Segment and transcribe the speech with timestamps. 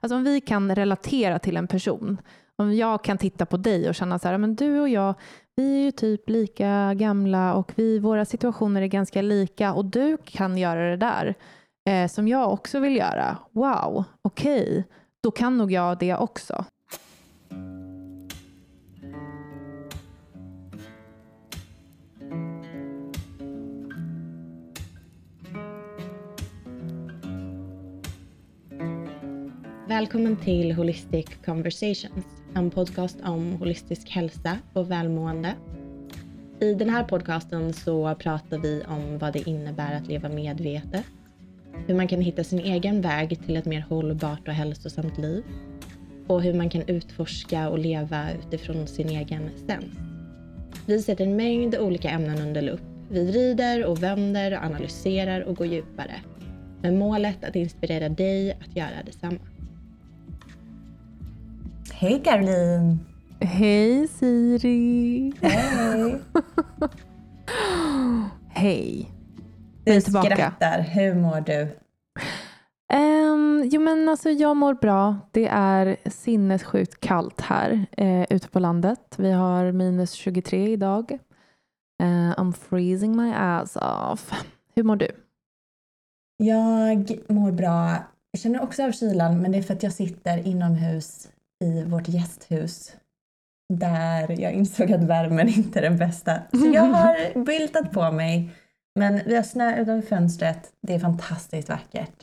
[0.00, 2.20] alltså om vi kan relatera till en person,
[2.56, 5.14] om jag kan titta på dig och känna så här, men du och jag,
[5.56, 10.16] vi är ju typ lika gamla och vi, våra situationer är ganska lika och du
[10.24, 11.34] kan göra det där
[11.88, 13.36] eh, som jag också vill göra.
[13.50, 14.82] Wow, okej, okay.
[15.22, 16.64] då kan nog jag det också.
[29.88, 32.24] Välkommen till Holistic Conversations,
[32.54, 35.54] en podcast om holistisk hälsa och välmående.
[36.60, 41.04] I den här podcasten så pratar vi om vad det innebär att leva medvetet,
[41.86, 45.42] hur man kan hitta sin egen väg till ett mer hållbart och hälsosamt liv
[46.26, 49.98] och hur man kan utforska och leva utifrån sin egen essens.
[50.86, 52.82] Vi sätter en mängd olika ämnen under lupp.
[53.10, 56.14] Vi vrider och vänder och analyserar och går djupare.
[56.82, 59.38] Med målet att inspirera dig att göra detsamma.
[61.92, 62.98] Hej Caroline!
[63.40, 65.32] Hej Siri!
[65.42, 66.20] Hej!
[68.48, 69.10] Hej!
[69.84, 70.34] Du är tillbaka.
[70.34, 70.80] skrattar.
[70.80, 71.68] Hur mår du?
[72.94, 75.16] Um, jo men alltså jag mår bra.
[75.30, 79.14] Det är sinnessjukt kallt här uh, ute på landet.
[79.18, 81.18] Vi har minus 23 idag.
[82.02, 84.32] Uh, I'm freezing my ass off.
[84.74, 85.08] Hur mår du?
[86.36, 87.96] Jag mår bra.
[88.30, 91.28] Jag känner också av kylan men det är för att jag sitter inomhus
[91.64, 92.96] i vårt gästhus
[93.74, 96.34] där jag insåg att värmen inte är den bästa.
[96.52, 98.50] Så jag har byltat på mig.
[98.98, 100.72] Men vi har snö utanför fönstret.
[100.82, 102.14] Det är fantastiskt vackert.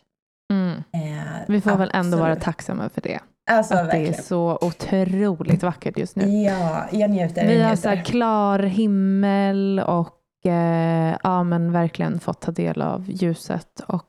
[0.53, 0.83] Mm.
[0.93, 1.79] Eh, vi får absolut.
[1.79, 3.19] väl ändå vara tacksamma för det.
[3.51, 4.11] Alltså, att verkligen.
[4.11, 6.43] det är så otroligt vackert just nu.
[6.43, 7.47] Ja, jag njuter.
[7.47, 13.05] Vi jag har så klar himmel och eh, ja, men verkligen fått ta del av
[13.07, 14.05] ljuset och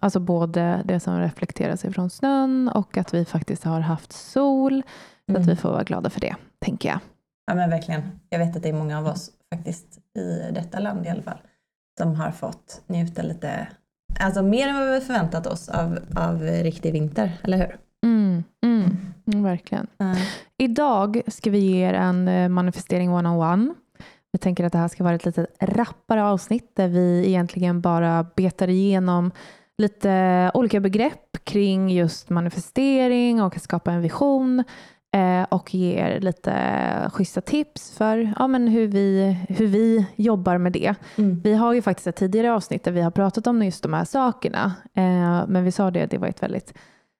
[0.00, 4.82] alltså både det som reflekteras ifrån snön och att vi faktiskt har haft sol.
[5.26, 5.42] Så mm.
[5.42, 6.98] att vi får vara glada för det, tänker jag.
[7.46, 8.02] Ja men verkligen.
[8.28, 11.38] Jag vet att det är många av oss faktiskt i detta land i alla fall
[11.98, 13.68] som har fått njuta lite,
[14.20, 17.76] alltså mer än vad vi förväntat oss av, av riktig vinter, eller hur?
[18.06, 18.96] Mm, mm,
[19.32, 19.86] mm verkligen.
[19.98, 20.16] Mm.
[20.58, 23.74] Idag ska vi ge er en eh, manifestering one-on-one.
[24.34, 28.26] Jag tänker att det här ska vara ett lite rappare avsnitt där vi egentligen bara
[28.36, 29.30] betar igenom
[29.78, 34.64] lite olika begrepp kring just manifestering och att skapa en vision
[35.14, 36.54] eh, och ger lite
[37.12, 40.94] schyssta tips för ja, men hur, vi, hur vi jobbar med det.
[41.18, 41.40] Mm.
[41.40, 44.04] Vi har ju faktiskt ett tidigare avsnitt där vi har pratat om just de här
[44.04, 46.74] sakerna, eh, men vi sa det, det var ett väldigt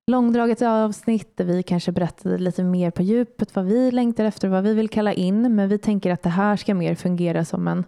[0.07, 4.53] långdraget avsnitt där vi kanske berättade lite mer på djupet vad vi längtar efter och
[4.53, 5.55] vad vi vill kalla in.
[5.55, 7.85] Men vi tänker att det här ska mer fungera som en,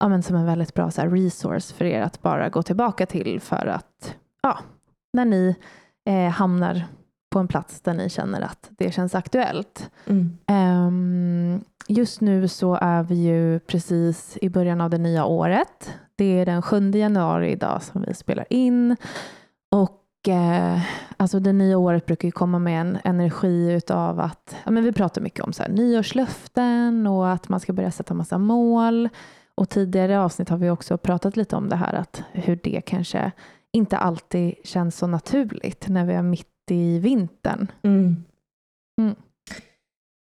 [0.00, 3.40] ja, men som en väldigt bra så resource för er att bara gå tillbaka till
[3.40, 4.58] för att ja,
[5.12, 5.56] när ni
[6.08, 6.84] eh, hamnar
[7.30, 9.90] på en plats där ni känner att det känns aktuellt.
[10.06, 10.38] Mm.
[10.48, 15.94] Um, just nu så är vi ju precis i början av det nya året.
[16.16, 18.96] Det är den 7 januari idag som vi spelar in.
[19.70, 20.80] Och eh,
[21.16, 24.92] alltså det nya året brukar ju komma med en energi utav att, ja men vi
[24.92, 29.08] pratar mycket om så här, nyårslöften och att man ska börja sätta massa mål.
[29.54, 33.32] Och tidigare avsnitt har vi också pratat lite om det här att hur det kanske
[33.72, 37.66] inte alltid känns så naturligt när vi är mitt i vintern.
[37.82, 38.24] Mm.
[39.00, 39.14] Mm.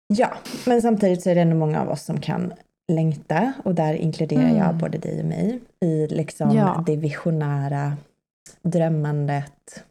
[0.08, 0.34] Ja,
[0.66, 2.52] men samtidigt så är det ändå många av oss som kan
[2.92, 4.56] längta och där inkluderar mm.
[4.56, 6.84] jag både dig och mig i liksom ja.
[6.86, 7.96] det visionära
[8.62, 9.84] drömmandet.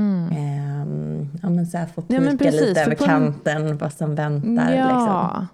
[0.00, 0.28] Mm.
[0.32, 4.72] Eh, ja, men så här, få pika ja, precis, lite över kanten, vad som väntar.
[4.72, 4.84] Ja.
[4.84, 5.46] Liksom.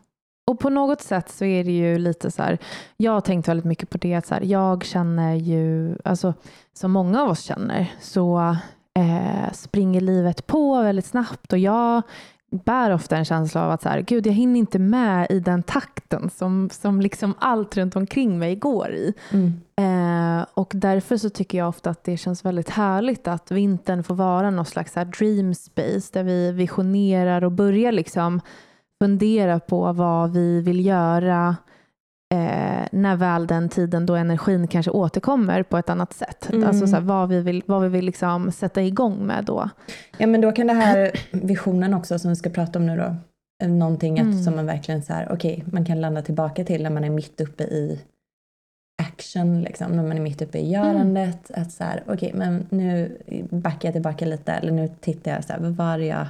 [0.47, 2.59] Och på något sätt så är det ju lite så här,
[2.97, 6.35] jag har tänkt väldigt mycket på det, så här, jag känner ju, alltså
[6.73, 8.57] som många av oss känner, så
[8.99, 12.03] eh, springer livet på väldigt snabbt och jag
[12.51, 15.63] bär ofta en känsla av att så här, gud, jag hinner inte med i den
[15.63, 19.15] takten som, som liksom allt runt omkring mig går i.
[19.31, 19.61] Mm.
[19.77, 24.15] Eh, och därför så tycker jag ofta att det känns väldigt härligt att vintern får
[24.15, 28.41] vara någon slags här dream space där vi visionerar och börjar liksom
[29.03, 31.57] fundera på vad vi vill göra
[32.35, 36.51] eh, när väl den tiden då energin kanske återkommer på ett annat sätt.
[36.53, 36.69] Mm.
[36.69, 39.71] Alltså så här, vad vi vill, vad vi vill liksom sätta igång med då.
[40.19, 43.17] Ja men då kan det här visionen också som vi ska prata om nu då,
[43.67, 44.43] någonting mm.
[44.43, 47.11] som man verkligen så här, okej, okay, man kan landa tillbaka till när man är
[47.11, 48.01] mitt uppe i
[49.03, 51.51] action, liksom, när man är mitt uppe i görandet.
[51.51, 51.63] Mm.
[51.63, 53.19] Att så här, okej, okay, men nu
[53.51, 56.27] backar jag tillbaka lite, eller nu tittar jag så här, vad var jag,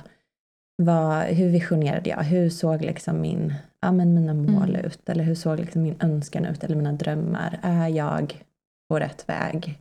[0.85, 2.23] vad, hur visionerade jag?
[2.23, 4.85] Hur såg liksom min ja, men mina mål mm.
[4.87, 5.09] ut?
[5.09, 6.65] Eller hur såg liksom min önskan ut?
[6.65, 7.59] Eller mina drömmar?
[7.63, 8.45] Är jag
[8.89, 9.79] på rätt väg?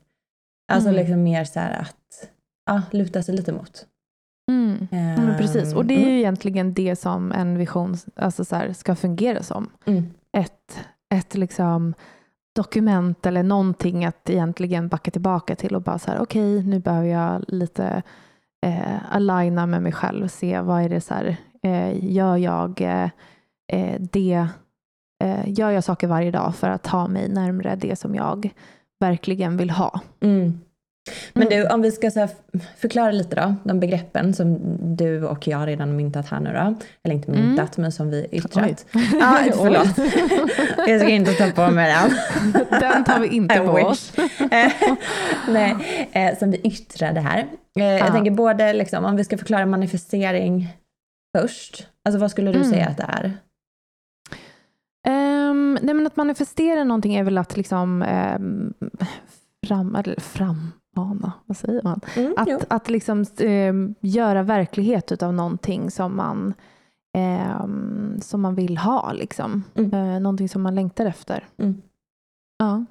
[0.71, 1.01] Alltså mm.
[1.01, 2.29] liksom mer så här att
[2.65, 3.85] ja, luta sig lite mot.
[4.51, 4.87] Mm.
[4.91, 6.17] Mm, precis, och det är ju mm.
[6.17, 9.69] egentligen det som en vision alltså så här, ska fungera som.
[9.85, 10.03] Mm.
[10.31, 10.79] Ett,
[11.15, 11.93] ett liksom
[12.55, 16.79] dokument eller någonting att egentligen backa tillbaka till och bara så här, okej, okay, nu
[16.79, 18.03] behöver jag lite
[18.65, 23.09] eh, aligna med mig själv, se vad är det så här, eh, gör jag eh,
[23.73, 24.47] eh det,
[25.23, 28.49] eh, gör jag saker varje dag för att ta mig närmre det som jag
[28.99, 30.01] verkligen vill ha.
[30.21, 30.59] Mm.
[31.33, 31.71] Men du, mm.
[31.73, 32.27] om vi ska så
[32.77, 34.57] förklara lite då, de begreppen som
[34.95, 36.75] du och jag redan myntat här nu då.
[37.03, 37.45] Eller inte mm.
[37.45, 37.83] myntat, mm.
[37.83, 38.85] men som vi yttrat.
[39.21, 39.97] ah, förlåt.
[40.87, 42.11] jag ska inte ta på mig den.
[42.79, 44.13] den tar vi inte på oss.
[45.47, 45.75] Nej,
[46.11, 47.39] eh, som vi yttrade här.
[47.79, 47.97] Eh, ah.
[47.97, 50.67] Jag tänker både, liksom, om vi ska förklara manifestering
[51.37, 51.87] först.
[52.05, 52.69] Alltså vad skulle du mm.
[52.69, 53.33] säga att det är?
[55.07, 58.73] Um, nej men att manifestera någonting är väl att liksom um,
[59.67, 60.71] fram, eller fram,
[61.05, 62.01] mana, vad säger man?
[62.15, 63.73] Mm, att att liksom, eh,
[64.09, 66.53] göra verklighet av någonting som man,
[67.17, 67.67] eh,
[68.21, 69.13] som man vill ha.
[69.13, 69.63] Liksom.
[69.75, 69.93] Mm.
[69.93, 71.47] Eh, någonting som man längtar efter.
[71.57, 71.81] Mm.
[72.57, 72.85] Ja.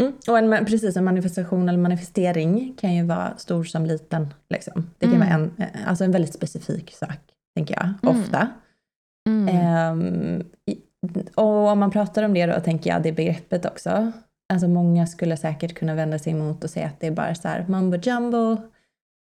[0.00, 0.12] Mm.
[0.28, 4.34] Och en, precis, en manifestation eller manifestering kan ju vara stor som liten.
[4.50, 4.86] Liksom.
[4.98, 5.50] Det kan vara mm.
[5.56, 7.18] en, eh, alltså en väldigt specifik sak,
[7.56, 8.20] tänker jag, mm.
[8.20, 8.48] ofta.
[9.28, 10.42] Um,
[11.34, 14.12] och om man pratar om det då tänker jag det begreppet också
[14.50, 17.48] alltså många skulle säkert kunna vända sig emot och säga att det är bara så
[17.48, 18.52] här mumbo jumbo,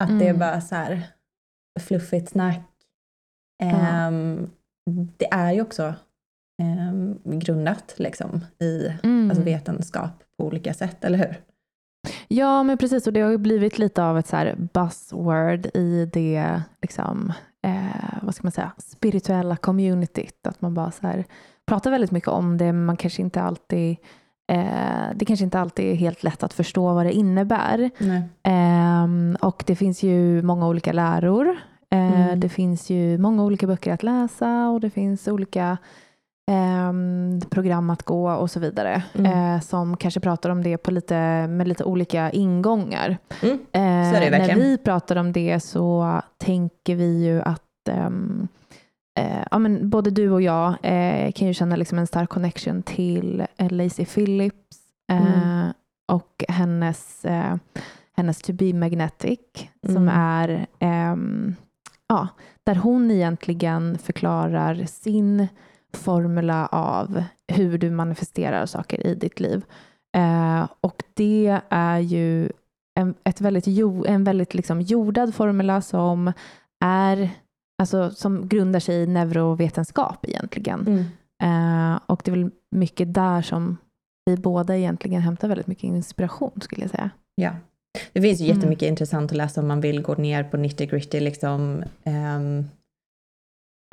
[0.04, 0.20] att mm.
[0.20, 0.40] det är mm.
[0.40, 1.04] bara så här
[1.80, 2.62] fluffigt snack.
[4.08, 4.50] Um,
[5.18, 5.94] det är ju också
[6.64, 9.30] um, grundat liksom i mm.
[9.30, 11.42] alltså vetenskap på olika sätt, eller hur?
[12.28, 13.08] Ja, men precis.
[13.08, 17.34] Och det har ju blivit lite av ett så här buzzword i det liksom,
[17.64, 20.48] eh, vad ska man säga, spirituella communityt.
[20.48, 21.26] Att man bara så här,
[21.66, 23.98] pratar väldigt mycket om det, men man kanske inte alltid
[24.48, 27.92] Eh, det kanske inte alltid är helt lätt att förstå vad det innebär.
[28.44, 29.08] Eh,
[29.40, 31.56] och det finns ju många olika läror.
[31.92, 32.40] Eh, mm.
[32.40, 35.78] Det finns ju många olika böcker att läsa och det finns olika
[36.52, 39.04] ehm, program att gå och så vidare.
[39.14, 39.56] Mm.
[39.56, 43.18] Eh, som kanske pratar om det på lite, med lite olika ingångar.
[43.42, 43.58] Mm.
[44.14, 47.64] Så när vi pratar om det så tänker vi ju att
[48.08, 48.48] um,
[49.18, 52.84] eh, ja, men både du och jag eh, kan ju känna liksom en stark connection
[52.84, 54.78] till eh, Lacey Phillips
[55.12, 55.74] eh, mm.
[56.08, 57.56] och hennes, eh,
[58.18, 59.40] hennes To Be Magnetic
[59.82, 59.96] mm.
[59.96, 61.56] som är ehm,
[62.08, 62.28] ja,
[62.64, 65.48] där hon egentligen förklarar sin
[65.94, 69.66] formula av hur du manifesterar saker i ditt liv.
[70.18, 72.50] Eh, och det är ju
[72.96, 73.68] en, ett väldigt,
[74.08, 76.34] en väldigt liksom jordad formula som
[76.80, 77.30] är
[77.78, 80.88] alltså, som grundar sig i neurovetenskap egentligen.
[80.88, 81.04] Mm.
[81.44, 83.78] Uh, och det är väl mycket där som
[84.26, 87.10] vi båda egentligen hämtar väldigt mycket inspiration skulle jag säga.
[87.36, 87.52] Ja.
[88.14, 88.58] Det finns ju mm.
[88.58, 88.92] jättemycket mm.
[88.92, 92.70] intressant att läsa om man vill gå ner på nitty gritty, liksom, um,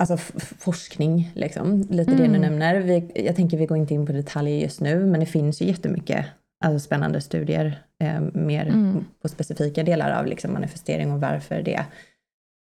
[0.02, 0.16] alltså
[0.58, 2.16] forskning, liksom, lite mm.
[2.16, 2.40] det du mm.
[2.40, 2.80] nämner.
[2.80, 5.66] Vi, jag tänker vi går inte in på detaljer just nu, men det finns ju
[5.66, 6.26] jättemycket
[6.64, 9.04] alltså, spännande studier eh, mer mm.
[9.22, 11.84] på specifika delar av liksom, manifestering och varför det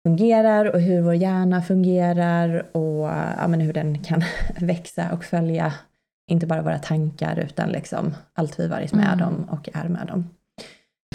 [0.04, 3.08] fungerar och hur vår hjärna fungerar och
[3.38, 4.24] ja, men hur den kan
[4.60, 5.74] växa och följa
[6.28, 9.28] inte bara våra tankar utan liksom allt vi varit med mm.
[9.28, 10.30] om och är med om.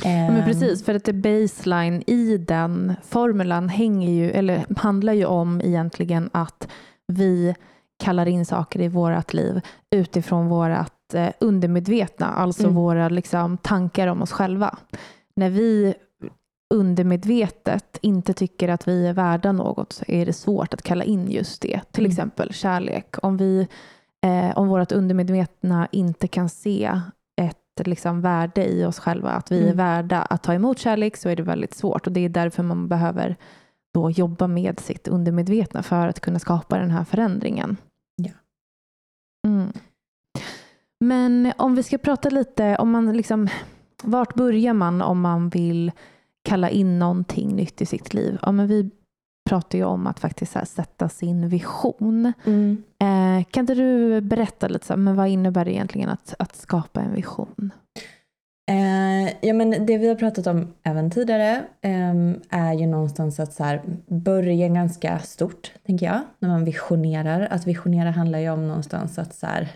[0.05, 0.44] Ja, men ehm.
[0.44, 6.30] precis, för att det baseline i den formulan hänger ju, eller handlar ju om egentligen
[6.33, 6.68] att
[7.07, 7.54] vi
[7.99, 12.75] kallar in saker i vårt liv utifrån vårt eh, undermedvetna, alltså mm.
[12.75, 14.78] våra liksom, tankar om oss själva.
[15.37, 15.95] När vi
[16.75, 21.30] undermedvetet inte tycker att vi är värda något så är det svårt att kalla in
[21.30, 21.80] just det.
[21.92, 22.10] Till mm.
[22.10, 23.16] exempel kärlek.
[23.22, 23.68] Om, vi,
[24.22, 27.00] eh, om vårt undermedvetna inte kan se
[27.37, 29.70] ett liksom, värde i oss själva, att vi mm.
[29.70, 32.06] är värda att ta emot kärlek, så är det väldigt svårt.
[32.06, 33.37] Och Det är därför man behöver
[33.94, 37.76] då jobba med sitt undermedvetna för att kunna skapa den här förändringen.
[38.16, 38.32] Ja.
[39.46, 39.72] Mm.
[41.00, 43.48] Men om vi ska prata lite om man liksom,
[44.02, 45.92] vart börjar man om man vill
[46.49, 48.38] kalla in någonting nytt i sitt liv.
[48.43, 48.90] Ja, men vi
[49.49, 52.33] pratar ju om att faktiskt här, sätta sin vision.
[52.45, 52.83] Mm.
[53.00, 56.57] Eh, kan inte du berätta lite, så här, men vad innebär det egentligen att, att
[56.57, 57.73] skapa en vision?
[58.71, 62.14] Eh, ja, men det vi har pratat om även tidigare eh,
[62.50, 67.49] är ju någonstans att så här, börja ganska stort, tänker jag, när man visionerar.
[67.50, 69.69] Att visionera handlar ju om någonstans att så här,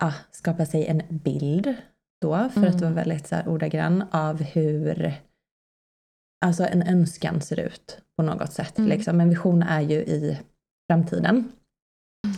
[0.00, 1.74] ah, skapa sig en bild
[2.20, 2.74] då, för mm.
[2.74, 5.14] att vara väldigt så här, ordagrann, av hur
[6.42, 8.78] alltså en önskan ser ut på något sätt.
[8.78, 8.90] Mm.
[8.90, 9.20] Liksom.
[9.20, 10.38] En vision är ju i
[10.90, 11.52] framtiden.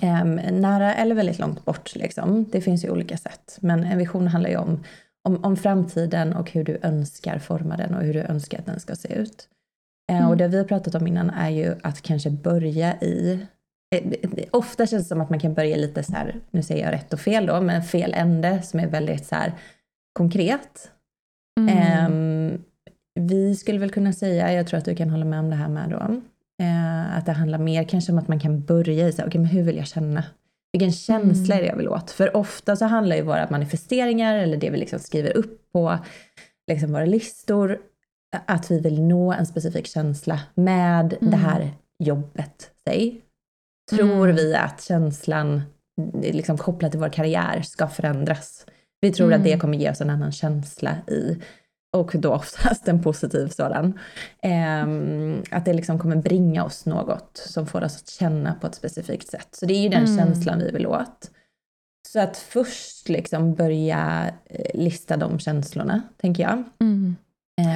[0.02, 1.94] Um, nära eller väldigt långt bort.
[1.94, 2.44] Liksom.
[2.52, 3.58] Det finns ju olika sätt.
[3.60, 4.84] Men en vision handlar ju om,
[5.28, 8.80] om, om framtiden och hur du önskar forma den och hur du önskar att den
[8.80, 9.48] ska se ut.
[10.12, 10.28] Eh, Mm.
[10.28, 13.46] Och det vi har pratat om innan är ju att kanske börja i
[13.94, 16.92] eh, Ofta känns det som att man kan börja lite så här, nu säger jag
[16.92, 19.52] rätt och fel då, men fel ände som är väldigt så här
[20.18, 20.90] konkret.
[21.60, 21.78] Mm.
[21.78, 22.64] Ehm,
[23.20, 25.68] vi skulle väl kunna säga, jag tror att du kan hålla med om det här
[25.68, 26.20] med då,
[26.64, 29.40] eh, att det handlar mer kanske om att man kan börja i så här, okej
[29.40, 30.24] men hur vill jag känna?
[30.72, 32.10] Vilken känsla är det jag vill åt?
[32.10, 35.98] För ofta så handlar ju våra manifesteringar eller det vi liksom skriver upp på
[36.70, 37.78] liksom våra listor,
[38.46, 41.30] att vi vill nå en specifik känsla med Mm.
[41.30, 43.20] det här jobbet, säg.
[43.90, 44.36] Tror Mm.
[44.36, 45.62] vi att känslan
[46.22, 48.66] liksom kopplat till vår karriär ska förändras?
[49.00, 49.38] Vi tror Mm.
[49.40, 51.36] att det kommer ge oss en annan känsla i,
[51.94, 53.98] och då oftast en positiv sådan.
[54.42, 58.74] Ehm, att det liksom kommer bringa oss något som får oss att känna på ett
[58.74, 59.48] specifikt sätt.
[59.52, 60.16] Så det är ju den Mm.
[60.18, 61.30] känslan vi vill åt.
[62.08, 66.62] Så att först liksom börja eh, lista de känslorna, tänker jag.
[66.80, 67.16] Mm.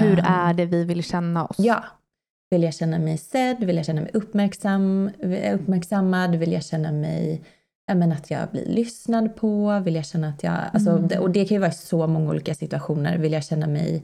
[0.01, 1.57] Hur Ehm, är det vi vill känna oss?
[1.59, 1.85] Ja.
[2.51, 3.65] Vill jag känna mig sedd?
[3.65, 5.11] Vill jag känna mig uppmärksam,
[5.55, 6.35] uppmärksammad?
[6.35, 7.43] Vill jag känna mig
[7.95, 9.81] men att jag blir lyssnad på?
[9.85, 10.55] Vill jag känna att jag...
[10.73, 11.21] Alltså, Mm.
[11.23, 13.19] Och det kan ju vara i så många olika situationer.
[13.19, 14.03] Vill jag känna mig...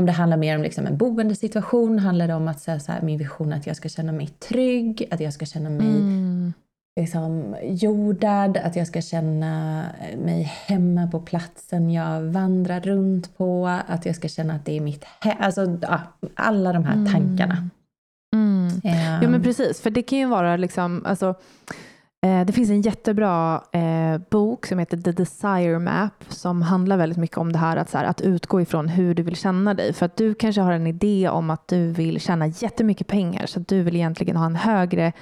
[0.00, 3.02] Om det handlar mer om liksom en boendesituation, handlar det om att säga så här,
[3.02, 6.52] min vision att jag ska känna mig trygg, att jag ska känna mig Mm.
[7.00, 9.84] liksom, jordad, att jag ska känna
[10.24, 14.80] mig hemma på platsen jag vandrar runt på, att jag ska känna att det är
[14.80, 15.36] mitt hem.
[15.40, 16.00] Alltså ja,
[16.34, 17.12] alla de här Mm.
[17.12, 17.68] tankarna.
[18.36, 18.68] Mm.
[18.84, 21.34] Ehm, Ja men precis, för det kan ju vara liksom, alltså,
[22.22, 27.18] Eh, det finns en jättebra eh, bok som heter The Desire Map som handlar väldigt
[27.18, 29.92] mycket om det här att, så här, att utgå ifrån hur du vill känna dig.
[29.92, 33.60] För att du kanske har en idé om att du vill tjäna jättemycket pengar så
[33.60, 35.12] att du vill egentligen ha en högre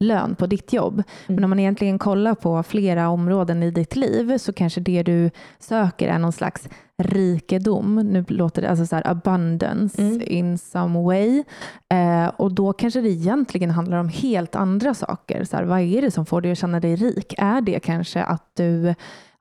[0.00, 1.02] lön på ditt jobb.
[1.26, 5.30] Men om man egentligen kollar på flera områden i ditt liv så kanske det du
[5.58, 6.68] söker är någon slags
[7.02, 7.94] rikedom.
[7.94, 10.22] Nu låter det alltså så abundance Mm.
[10.26, 11.44] in some way.
[11.92, 15.44] Eh, och då kanske det egentligen handlar om helt andra saker.
[15.44, 17.34] Så här, vad är det som får dig att känna dig rik?
[17.38, 18.94] Är det kanske att du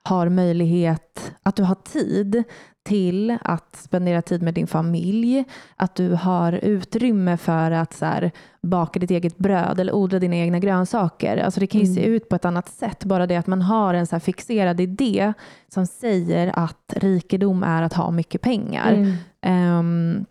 [0.04, 2.44] har möjlighet, att du har tid
[2.90, 5.44] till att spendera tid med din familj,
[5.76, 8.32] att du har utrymme för att så här,
[8.62, 11.38] baka ditt eget bröd eller odla dina egna grönsaker.
[11.38, 12.14] Alltså det kan ju se Mm.
[12.14, 13.06] ut på ett annat sätt.
[13.06, 15.34] Bara det att man har en så fixerad idé
[15.68, 18.94] som säger att rikedom är att ha mycket pengar.
[18.94, 19.14] Mm.
[19.42, 20.26] Ehm,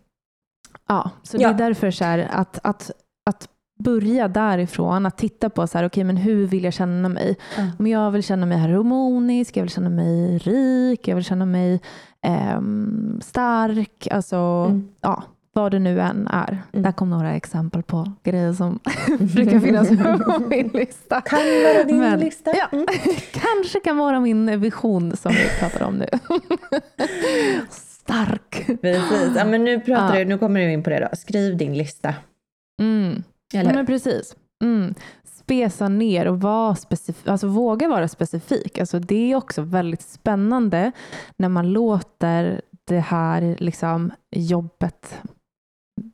[0.87, 1.47] ja, så Ja.
[1.47, 2.91] det är därför så här, att, att,
[3.29, 3.47] att
[3.83, 7.37] börja därifrån, att titta på så här, okay, men hur vill jag känna mig?
[7.57, 7.63] Ja.
[7.79, 11.81] Om jag vill känna mig harmonisk, jag vill känna mig rik, jag vill känna mig
[12.21, 14.87] ehm, stark, alltså Mm.
[15.01, 16.57] ja, vad det nu än är.
[16.73, 16.83] Mm.
[16.83, 18.79] Där kom några exempel på grejer som
[19.19, 19.89] brukar finnas
[20.25, 21.21] på min lista.
[21.21, 22.51] Kan vara din Men- lista.
[22.55, 22.85] Ja, Mm.
[23.31, 26.05] kanske kan vara min vision som vi pratar om nu.
[27.69, 28.65] Stark.
[28.81, 29.35] Precis.
[29.35, 30.19] Ja, men nu, pratar Ja.
[30.19, 31.15] du, nu kommer du in på det då.
[31.17, 32.13] Skriv din lista.
[32.81, 33.23] Mm.
[33.53, 34.35] Eller Ja, men precis.
[34.63, 34.93] Mm.
[35.23, 38.79] Spesa ner och var specif- alltså våga vara specifik.
[38.79, 40.91] Alltså det är också väldigt spännande
[41.37, 45.19] när man låter det här liksom, jobbet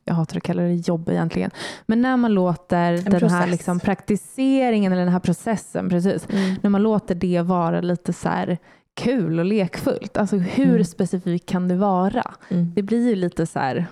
[0.04, 1.50] jag hatar att kalla det jobb egentligen.
[1.86, 3.50] Men när man låter den här process.
[3.50, 6.54] liksom, praktiseringen eller den här processen, precis, Mm.
[6.62, 8.58] när man låter det vara lite så här
[9.00, 10.16] kul och lekfullt.
[10.16, 10.84] Alltså hur Mm.
[10.84, 12.34] specifik kan det vara?
[12.48, 12.72] Mm.
[12.74, 13.86] Det blir ju lite så här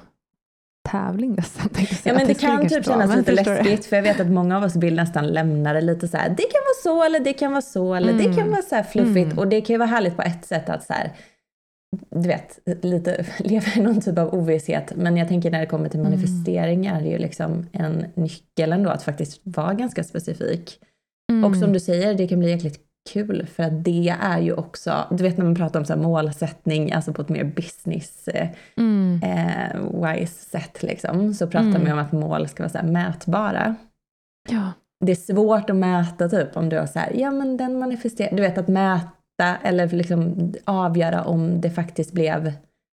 [0.90, 1.68] tävling nästan.
[2.04, 4.76] Ja, men det kan typ kännas lite läskigt för jag vet att många av oss
[4.76, 6.28] vill nästan lämna det lite så här.
[6.28, 8.36] Det kan vara så eller det kan vara så eller det Mm.
[8.36, 9.38] kan vara så här fluffigt Mm.
[9.38, 11.12] och det kan ju vara härligt på ett sätt att så här,
[12.10, 14.92] du vet, lite leva i någon typ av ovisshet.
[14.96, 16.12] Men jag tänker när det kommer till Mm.
[16.12, 20.78] manifestering är det ju liksom en nyckel ändå att faktiskt vara ganska specifik.
[21.32, 21.44] Mm.
[21.44, 22.80] Och som du säger, det kan bli jäkligt
[23.12, 26.92] kul för att det är ju också, du vet när man pratar om så målsättning,
[26.92, 29.20] alltså på ett mer business eh, Mm.
[29.23, 31.82] eh, sätt liksom, så pratar Mm.
[31.82, 33.75] man om att mål ska vara så mätbara.
[34.50, 34.73] Ja.
[35.04, 38.37] Det är svårt att mäta typ om du har så här, ja men den manifesterar,
[38.37, 42.52] du vet att mäta eller liksom avgöra om det faktiskt blev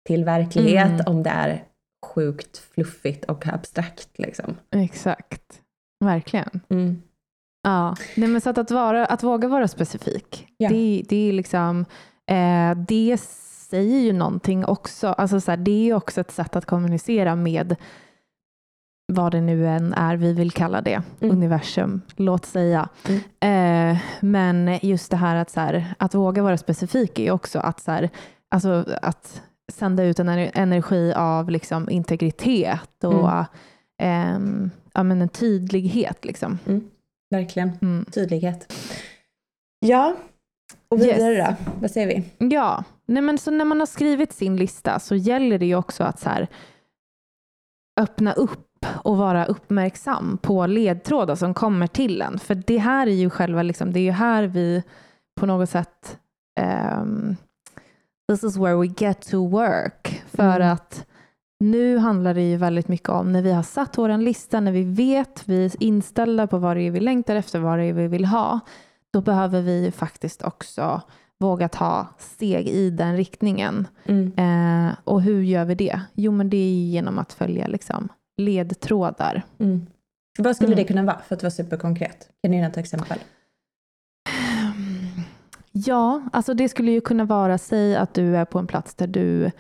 [0.08, 1.02] till verklighet, Mm.
[1.06, 1.64] om det är
[2.06, 4.56] sjukt fluffigt och abstrakt liksom.
[4.76, 5.62] Exakt.
[6.06, 6.60] Verkligen.
[6.70, 7.02] Mm.
[7.64, 7.96] Ja.
[8.18, 10.70] Nej, men så att, att, vara, att våga vara specifik, Ja.
[10.70, 11.86] det, det är liksom
[12.32, 13.18] eh, det
[13.70, 15.08] säger ju någonting också.
[15.08, 17.76] Alltså så här, det är också ett sätt att kommunicera med
[19.14, 21.36] vad det nu än är vi vill kalla det, Mm.
[21.38, 22.90] universum, låt säga.
[23.40, 27.80] Eh, men just det här att, så här, att våga vara specifik är också att,
[27.80, 28.10] så här,
[28.52, 33.46] alltså, att sända ut en ener- energi av liksom, integritet och Mm.
[34.02, 36.26] ehm, ja, men en tydlighet.
[36.26, 36.60] Liksom.
[37.30, 38.06] Verkligen, Mm.
[38.06, 38.74] tydlighet.
[39.80, 40.16] Ja,
[40.90, 41.58] och vidare Yes.
[41.66, 41.72] då?
[41.82, 42.48] Vad säger vi?
[42.48, 46.04] Ja, Nej, men så när man har skrivit sin lista så gäller det ju också
[46.04, 46.48] att så här,
[48.00, 52.40] öppna upp och vara uppmärksam på ledtrådar som kommer till en.
[52.40, 54.84] För det här är ju själva, liksom, det är ju här vi
[55.40, 56.20] på något sätt
[57.00, 57.38] um,
[58.32, 60.24] this is where we get to work.
[60.28, 60.74] För mm.
[60.74, 61.06] att
[61.60, 64.84] nu handlar det ju väldigt mycket om när vi har satt vår lista, när vi
[64.84, 68.08] vet, vi är inställda på vad det är vi längtar efter, vad det är vi
[68.08, 68.60] vill ha.
[69.14, 71.02] Då behöver vi faktiskt också
[71.40, 73.88] våga ta steg i den riktningen.
[74.06, 74.34] Mm.
[74.38, 76.02] Eh, och hur gör vi det?
[76.14, 79.44] Jo, men det är genom att följa liksom, ledtrådar.
[79.60, 79.88] Mm.
[80.40, 80.88] Vad skulle det mm.
[80.88, 82.30] kunna vara för att vara superkonkret?
[82.42, 83.20] Kan du ge ett exempel?
[85.72, 89.08] Ja, alltså det skulle ju kunna vara, säg att du är på en plats där
[89.08, 89.52] du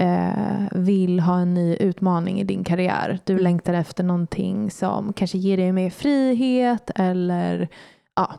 [0.00, 3.18] eh, vill ha en ny utmaning i din karriär.
[3.24, 3.44] Du mm.
[3.44, 7.68] längtar efter någonting som kanske ger dig mer frihet eller
[8.16, 8.34] ja,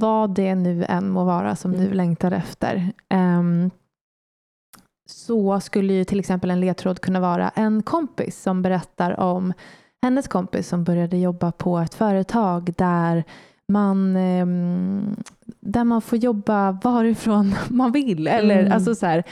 [0.00, 1.84] vad det nu än må vara som mm.
[1.84, 2.92] du längtar efter.
[3.14, 3.70] Um,
[5.06, 9.52] så skulle ju till exempel en ledtråd kunna vara en kompis som berättar om
[10.02, 13.24] hennes kompis som började jobba på ett företag där
[13.68, 15.16] man, um,
[15.60, 18.26] där man får jobba varifrån man vill.
[18.26, 18.72] Eller mm.
[18.72, 19.24] alltså så här,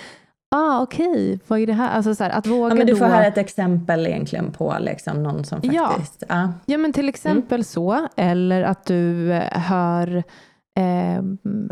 [0.51, 1.39] ah, okej, okay.
[1.47, 1.91] vad är det här?
[1.91, 3.13] Alltså så här, att våga ja, men du får då...
[3.13, 6.25] här ett exempel egentligen på liksom någon som faktiskt...
[6.29, 6.49] Ja, ah.
[6.67, 7.65] ja men till exempel mm.
[7.65, 8.09] så.
[8.17, 10.25] Eller att du hör
[10.75, 11.23] Eh,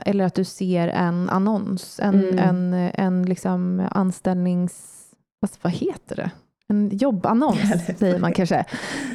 [0.07, 2.39] eller att du ser en annons, en, mm.
[2.39, 5.05] en, en liksom anställnings...
[5.41, 6.31] Vad, vad heter det?
[6.71, 7.59] En jobbannons,
[7.99, 8.65] säger man kanske.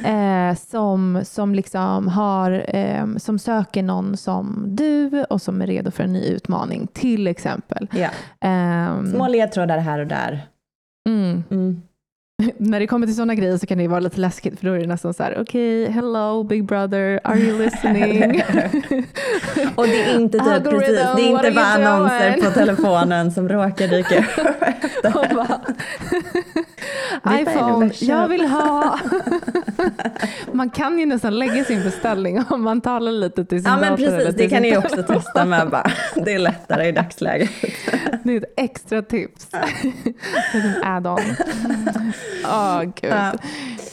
[0.04, 5.90] Eh, som, som, liksom har, eh, som söker någon som du och som är redo
[5.90, 7.88] för en ny utmaning, till exempel.
[7.92, 8.08] Ja.
[8.40, 10.46] Ehm, Små ledtrådar här och där.
[11.08, 11.42] Mm.
[11.50, 11.82] Mm.
[12.58, 14.78] när det kommer till sådana grejer så kan det vara lite läskigt för då är
[14.78, 18.42] det nästan så här, okej, okay, hello big brother, are you listening?
[19.74, 23.88] och det är inte typ precis, det är inte bara annonser på telefonen som råkar
[23.88, 24.26] dyka upp.
[27.40, 28.98] iPhone, jag vill ha.
[30.52, 33.96] man kan ju nästan lägga sin beställning om man talar lite till sin Ja men
[33.96, 35.90] precis, det kan ni också testa med bara.
[36.14, 37.50] Det är lättare i dagsläget.
[38.22, 39.48] det är ett extra tips.
[40.52, 41.20] en add-on.
[42.44, 43.12] Oh, gud.
[43.12, 43.32] Ja.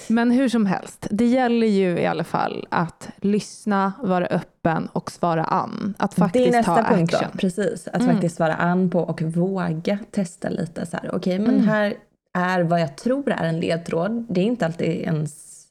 [0.09, 5.11] Men hur som helst, det gäller ju i alla fall att lyssna, vara öppen och
[5.11, 5.93] svara an.
[5.97, 7.29] Att faktiskt det är nästa ta punkt action.
[7.33, 8.13] Då, precis, att mm.
[8.13, 10.85] faktiskt svara an på och våga testa lite.
[10.85, 11.67] så Okej, okay, men mm.
[11.67, 11.93] här
[12.37, 14.25] är vad jag tror är en ledtråd.
[14.29, 15.61] Det är inte alltid ens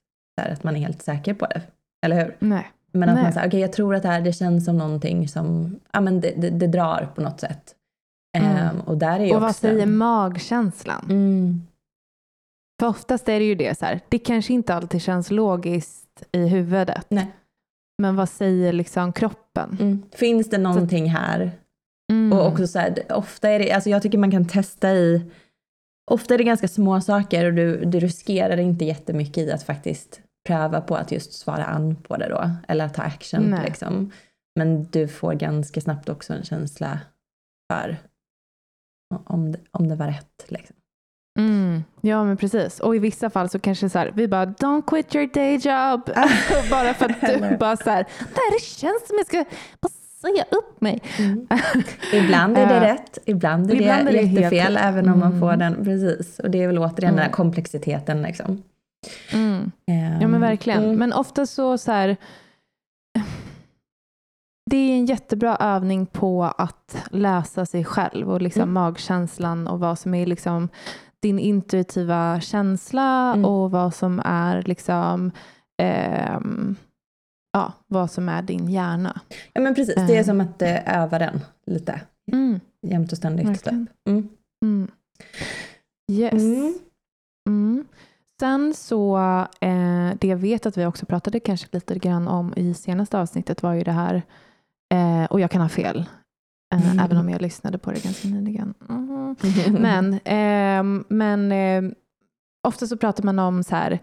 [0.41, 1.63] så att man är helt säker på det,
[2.07, 2.37] eller hur?
[2.39, 2.71] Nej.
[2.93, 3.25] Men att Nej.
[3.25, 6.01] man säger, okej okay, jag tror att det här det känns som någonting som, ja
[6.01, 7.75] men det, det, det drar på något sätt.
[8.39, 8.69] Mm.
[8.69, 11.07] Um, och där är och vad säger magkänslan?
[11.11, 11.67] Mm.
[12.81, 16.47] För oftast är det ju det så här, det kanske inte alltid känns logiskt i
[16.47, 17.07] huvudet.
[17.09, 17.33] Nej.
[18.03, 19.77] Men vad säger liksom kroppen?
[19.81, 20.03] Mm.
[20.13, 21.53] Finns det någonting så, här?
[22.13, 22.33] Mm.
[22.33, 25.31] Och också så här, ofta är det, alltså jag tycker man kan testa i,
[26.11, 30.21] ofta är det ganska små saker och du, du riskerar inte jättemycket i att faktiskt
[30.49, 34.13] pröva på att just svara an på det då, eller ta action liksom.
[34.57, 37.01] Men du får ganska snabbt också en känsla
[37.73, 37.97] för
[39.25, 40.45] om det, om det var rätt.
[40.49, 40.77] Liksom.
[41.41, 42.81] Mm, ja men precis.
[42.81, 46.01] Och i vissa fall så kanske så här, vi bara don't quit your day job.
[46.71, 49.45] bara för att du bara så här, det känns som jag ska
[49.81, 51.03] bara säga upp mig.
[51.19, 51.47] Mm.
[52.13, 54.79] Ibland är det rätt, ibland är ibland det är det jättefel helt...
[54.79, 55.59] även om man får mm.
[55.59, 55.85] den.
[55.85, 56.39] Precis.
[56.39, 57.17] Och det är väl återigen mm.
[57.17, 57.37] den här mm.
[57.37, 58.23] komplexiteten.
[58.23, 58.63] Liksom.
[59.33, 59.73] Mm.
[59.87, 60.85] Um, ja men verkligen.
[60.85, 60.97] Mm.
[60.97, 62.17] Men ofta så, så här,
[64.71, 69.99] det är en jättebra övning på att läsa sig själv och liksom magkänslan och vad
[69.99, 70.69] som är liksom
[71.23, 73.45] din intuitiva känsla mm.
[73.45, 75.31] och vad som är liksom
[75.83, 76.41] eh,
[77.53, 79.21] ja, vad som är din hjärna.
[79.53, 82.01] Ja men precis, det är som att uh, öva den lite
[82.33, 82.61] mm.
[82.87, 83.65] jämt och ständigt.
[83.65, 83.73] Typ.
[84.09, 84.29] Mm.
[84.65, 84.91] Mm.
[86.13, 86.33] Yes.
[86.33, 86.75] Mm.
[87.49, 87.85] Mm.
[88.41, 89.19] Sen så,
[89.61, 93.63] eh, det jag vet att vi också pratade kanske lite grann om i senaste avsnittet
[93.63, 94.23] var ju det här,
[94.95, 96.07] eh, och jag kan ha fel,
[96.75, 96.99] Mm.
[96.99, 98.75] Även om jag lyssnade på det ganska nyligen.
[99.71, 101.93] Men, eh, men eh,
[102.69, 103.99] ofta så pratar man om så här,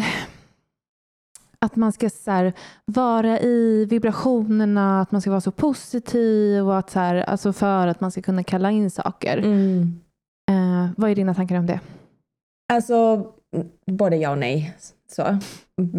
[1.58, 2.52] att man ska så här,
[2.84, 7.86] vara i vibrationerna, att man ska vara så positiv och att så här, alltså för
[7.86, 9.38] att man ska kunna kalla in saker.
[9.38, 10.00] Mm.
[10.50, 11.80] Eh, vad är dina tankar om det?
[12.72, 13.26] Alltså,
[13.86, 14.74] både ja och nej.
[15.10, 15.38] Så.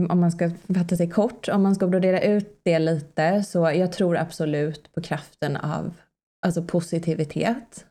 [0.10, 3.92] Om man ska fatta sig kort, om man ska brodera ut det lite, så jag
[3.92, 5.94] tror absolut på kraften av
[6.46, 7.86] alltså positivitet.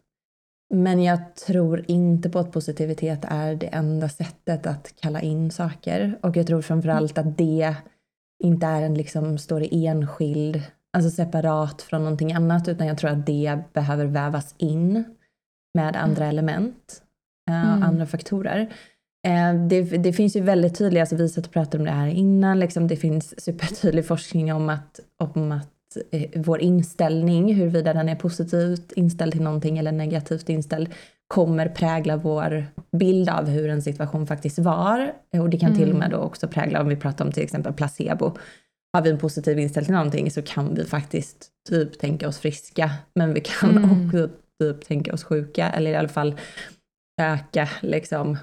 [0.74, 6.18] Men jag tror inte på att positivitet är det enda sättet att kalla in saker.
[6.22, 7.76] Och jag tror framförallt att det
[8.44, 13.26] inte är en liksom, står enskild, alltså separat från någonting annat, utan jag tror att
[13.26, 15.04] det behöver vävas in
[15.74, 16.28] med andra mm.
[16.28, 17.02] element
[17.46, 17.83] och uh, mm.
[17.83, 18.72] andra faktorer.
[19.26, 22.07] Eh, det, det, finns ju väldigt tydliga, alltså vi satt och pratade om det här
[22.07, 25.77] innan, liksom, det finns supertydlig forskning om att, om att eh,
[26.35, 30.94] vår inställning, huruvida den är positivt inställd till någonting eller negativt inställd,
[31.35, 35.12] kommer prägla vår bild av hur en situation faktiskt var.
[35.33, 36.18] Och det kan till och med mm.
[36.18, 38.37] då också prägla, om vi pratar om till exempel placebo,
[38.92, 42.90] har vi en positiv inställning till någonting så kan vi faktiskt typ tänka oss friska,
[43.14, 44.07] men vi kan mm.
[44.07, 44.29] också
[44.61, 46.35] typ tänka oss sjuka, eller i alla fall
[47.20, 48.38] öka liksom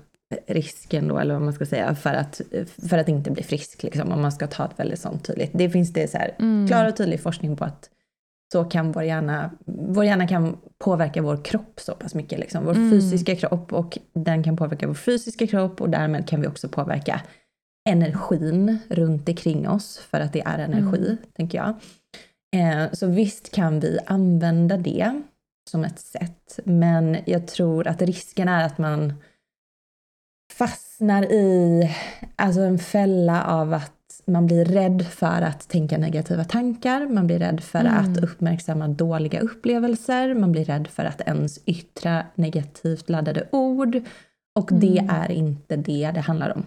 [0.47, 2.41] risken då, eller vad man ska säga, för att,
[2.89, 5.51] för att inte bli frisk, liksom, om man ska ta ett väldigt sånt tydligt.
[5.53, 6.67] Det finns det så här, mm.
[6.67, 7.89] klar och tydlig forskning på att
[8.51, 12.75] så kan vår hjärna, vår hjärna kan påverka vår kropp så pass mycket, liksom, vår
[12.75, 12.91] mm.
[12.91, 17.21] fysiska kropp, och den kan påverka vår fysiska kropp, och därmed kan vi också påverka
[17.89, 21.17] energin runt omkring oss, för att det är energi, mm.
[21.35, 21.73] tänker jag.
[22.55, 25.21] Eh, så visst kan vi använda det
[25.69, 29.13] som ett sätt, men jag tror att risken är att man
[30.57, 31.83] fastnar i
[32.35, 33.91] alltså en fälla av att
[34.25, 37.93] man blir rädd för att tänka negativa tankar, man blir rädd för mm.
[37.93, 44.01] att uppmärksamma dåliga upplevelser, man blir rädd för att ens yttra negativt laddade ord.
[44.59, 44.81] Och mm.
[44.81, 46.65] det är inte det det handlar om.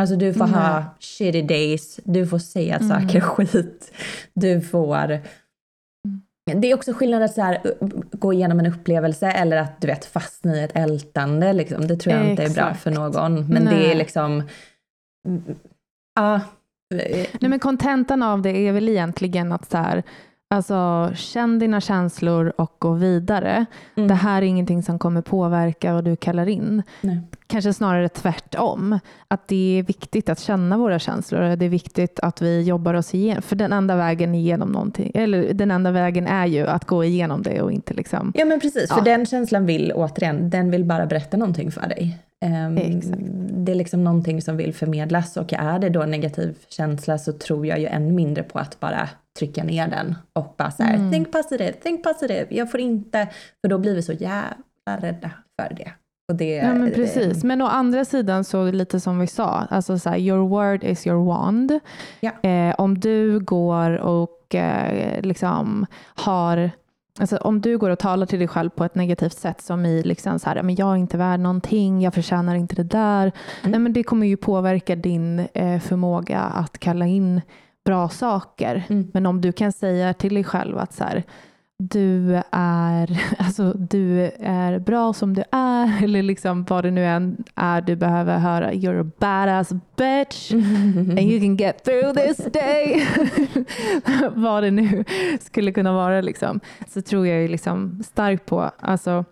[0.00, 0.54] Alltså du får mm.
[0.54, 3.92] ha shitty days, du får säga att saker skit,
[4.34, 5.20] du får
[6.54, 7.60] det är också skillnad att så här,
[8.12, 11.52] gå igenom en upplevelse eller att du vet fastna i ett ältande.
[11.52, 11.86] Liksom.
[11.86, 13.48] Det tror jag inte är bra för någon.
[13.48, 13.74] Men Nej.
[13.74, 14.42] det är liksom...
[16.14, 16.40] Ja.
[16.90, 20.02] Nej men kontentan av det är väl egentligen att så här,
[20.50, 23.66] Alltså, känn dina känslor och gå vidare.
[23.96, 24.08] Mm.
[24.08, 26.82] Det här är ingenting som kommer påverka vad du kallar in.
[27.00, 27.20] Nej.
[27.46, 28.98] Kanske snarare tvärtom.
[29.28, 31.56] Att det är viktigt att känna våra känslor.
[31.56, 33.42] Det är viktigt att vi jobbar oss igenom.
[33.42, 37.42] För den enda vägen igenom någonting, eller den enda vägen är ju att gå igenom
[37.42, 38.32] det och inte liksom...
[38.34, 38.96] Ja men precis, ja.
[38.96, 42.18] för den känslan vill återigen, den vill bara berätta någonting för dig.
[42.44, 42.74] Um,
[43.64, 47.32] det är liksom någonting som vill förmedlas och är det då en negativ känsla så
[47.32, 50.94] tror jag ju än mindre på att bara trycka ner den och bara så här,
[50.94, 51.12] mm.
[51.12, 52.46] think positive, think positive.
[52.50, 53.28] Jag får inte,
[53.60, 55.92] för då blir vi så jävla rädda för det.
[56.28, 57.44] Och det ja, men precis.
[57.44, 61.06] Men å andra sidan så lite som vi sa, alltså så här, your word is
[61.06, 61.80] your wand.
[62.20, 62.30] Ja.
[62.42, 66.70] Eh, om du går och eh, liksom har
[67.20, 70.02] Alltså, om du går och talar till dig själv på ett negativt sätt som i
[70.02, 73.22] liksom så här, men jag är inte värd någonting, jag förtjänar inte det där.
[73.22, 73.70] Mm.
[73.70, 77.40] Nej, men det kommer ju påverka din eh, förmåga att kalla in
[77.84, 78.84] bra saker.
[78.88, 79.10] Mm.
[79.14, 81.24] Men om du kan säga till dig själv att så här,
[81.78, 87.44] du är, alltså, du är bra som du är, eller liksom vad det nu än
[87.54, 88.72] är du behöver höra.
[88.72, 93.06] You're a badass bitch and you can get through this day.
[94.34, 95.04] vad det nu
[95.40, 96.20] skulle kunna vara.
[96.20, 96.60] Liksom.
[96.88, 99.24] Så tror jag liksom starkt på alltså,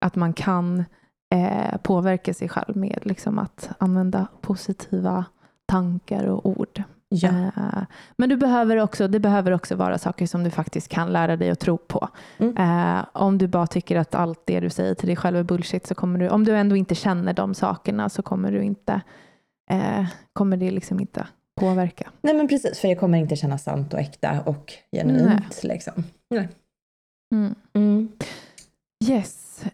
[0.00, 0.84] att man kan
[1.34, 5.24] eh, påverka sig själv med liksom, att använda positiva
[5.66, 6.82] tankar och ord.
[7.08, 7.28] Ja.
[7.28, 7.82] Uh,
[8.16, 11.50] men du behöver också, det behöver också vara saker som du faktiskt kan lära dig
[11.50, 12.08] att tro på.
[12.38, 12.56] Mm.
[12.58, 15.86] Uh, om du bara tycker att allt det du säger till dig själv är bullshit,
[15.86, 19.00] så kommer du, om du ändå inte känner de sakerna så kommer du inte,
[19.72, 21.26] uh, kommer det liksom inte
[21.60, 22.10] påverka.
[22.20, 25.60] Nej men precis, för det kommer inte kännas sant och äkta och genuint.
[25.62, 25.74] Nej.
[25.74, 26.04] Liksom.
[26.30, 26.48] Nej.
[27.34, 27.54] Mm.
[27.74, 28.08] Mm.
[29.04, 29.64] Yes.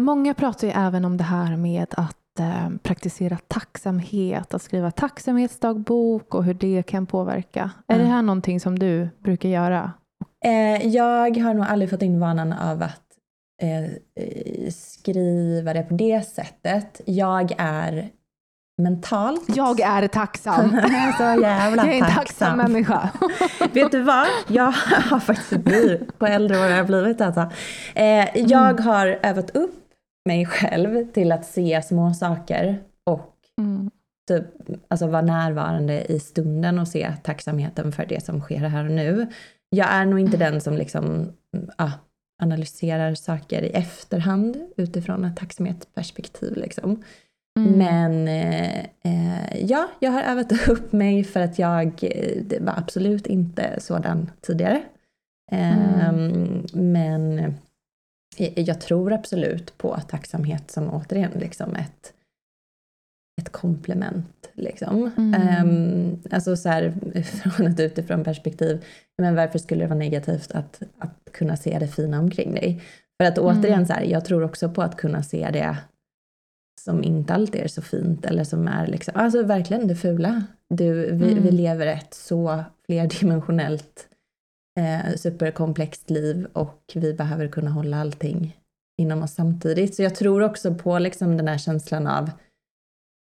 [0.00, 6.34] många pratar ju även om det här med att eh, praktisera tacksamhet, att skriva tacksamhetsdagbok
[6.34, 7.70] och hur det kan påverka.
[7.86, 9.92] Är det här någonting som du brukar göra?
[10.44, 13.02] Eh, jag har nog aldrig fått in vanan av att
[13.62, 17.00] eh, skriva det på det sättet.
[17.06, 18.10] Jag är
[18.82, 19.56] mentalt.
[19.56, 20.70] Jag är tacksam.
[21.18, 23.10] så jävla jag är en tacksam, människa.
[23.72, 24.26] Vet du vad?
[24.48, 24.72] Jag
[25.10, 27.50] har faktiskt blivit, på äldre år har jag blivit alltså.
[27.94, 28.84] Eh, jag mm.
[28.84, 29.83] har övat upp
[30.24, 33.90] mig själv till att se små saker och mm.
[34.28, 34.44] typ,
[34.88, 39.26] alltså vara närvarande i stunden och se tacksamheten för det som sker här och nu.
[39.70, 41.32] Jag är nog inte den som liksom,
[41.76, 41.92] ah,
[42.42, 46.56] analyserar saker i efterhand utifrån ett tacksamhetsperspektiv.
[46.56, 47.02] Liksom.
[47.58, 47.72] Mm.
[47.78, 51.92] Men eh, eh, ja, jag har övat upp mig för att jag
[52.46, 54.82] det var absolut inte sådan tidigare.
[55.52, 56.66] Eh, mm.
[56.72, 57.54] Men
[58.56, 62.12] jag tror absolut på tacksamhet som återigen liksom ett,
[63.40, 64.50] ett komplement.
[64.52, 65.10] Liksom.
[65.16, 65.66] Mm.
[65.66, 68.84] Um, alltså så här, från ett utifrån perspektiv,
[69.18, 72.82] men varför skulle det vara negativt att, att kunna se det fina omkring dig?
[73.22, 73.86] För att återigen, mm.
[73.86, 75.76] så här, jag tror också på att kunna se det
[76.80, 80.44] som inte alltid är så fint eller som är liksom, alltså verkligen det fula.
[80.68, 81.42] Du, vi, mm.
[81.42, 84.08] vi lever ett så flerdimensionellt
[84.80, 88.56] eh, superkomplext liv och vi behöver kunna hålla allting
[89.02, 89.94] inom oss samtidigt.
[89.94, 92.30] Så jag tror också på liksom den här känslan av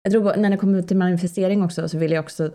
[0.03, 2.51] Jag tror när det kommer till manifestering också så vill jag också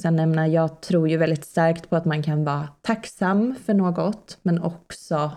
[0.00, 4.38] sen nämna, jag tror ju väldigt starkt på att man kan vara tacksam för något,
[4.42, 5.30] men också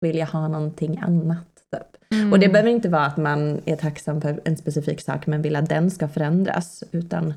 [0.00, 1.48] vilja ha någonting annat.
[1.72, 2.12] Typ.
[2.12, 2.32] Mm.
[2.32, 5.56] Och det behöver inte vara att man är tacksam för en specifik sak, men vill
[5.56, 7.28] att den ska förändras, utan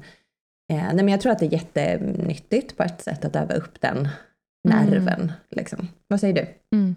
[0.71, 3.81] eh, nej, men jag tror att det är jättenyttigt på ett sätt att öva upp
[3.81, 4.07] den
[4.65, 5.21] nerven.
[5.21, 5.31] Mm.
[5.51, 5.87] Liksom.
[6.07, 6.77] Vad säger du?
[6.77, 6.95] Mm.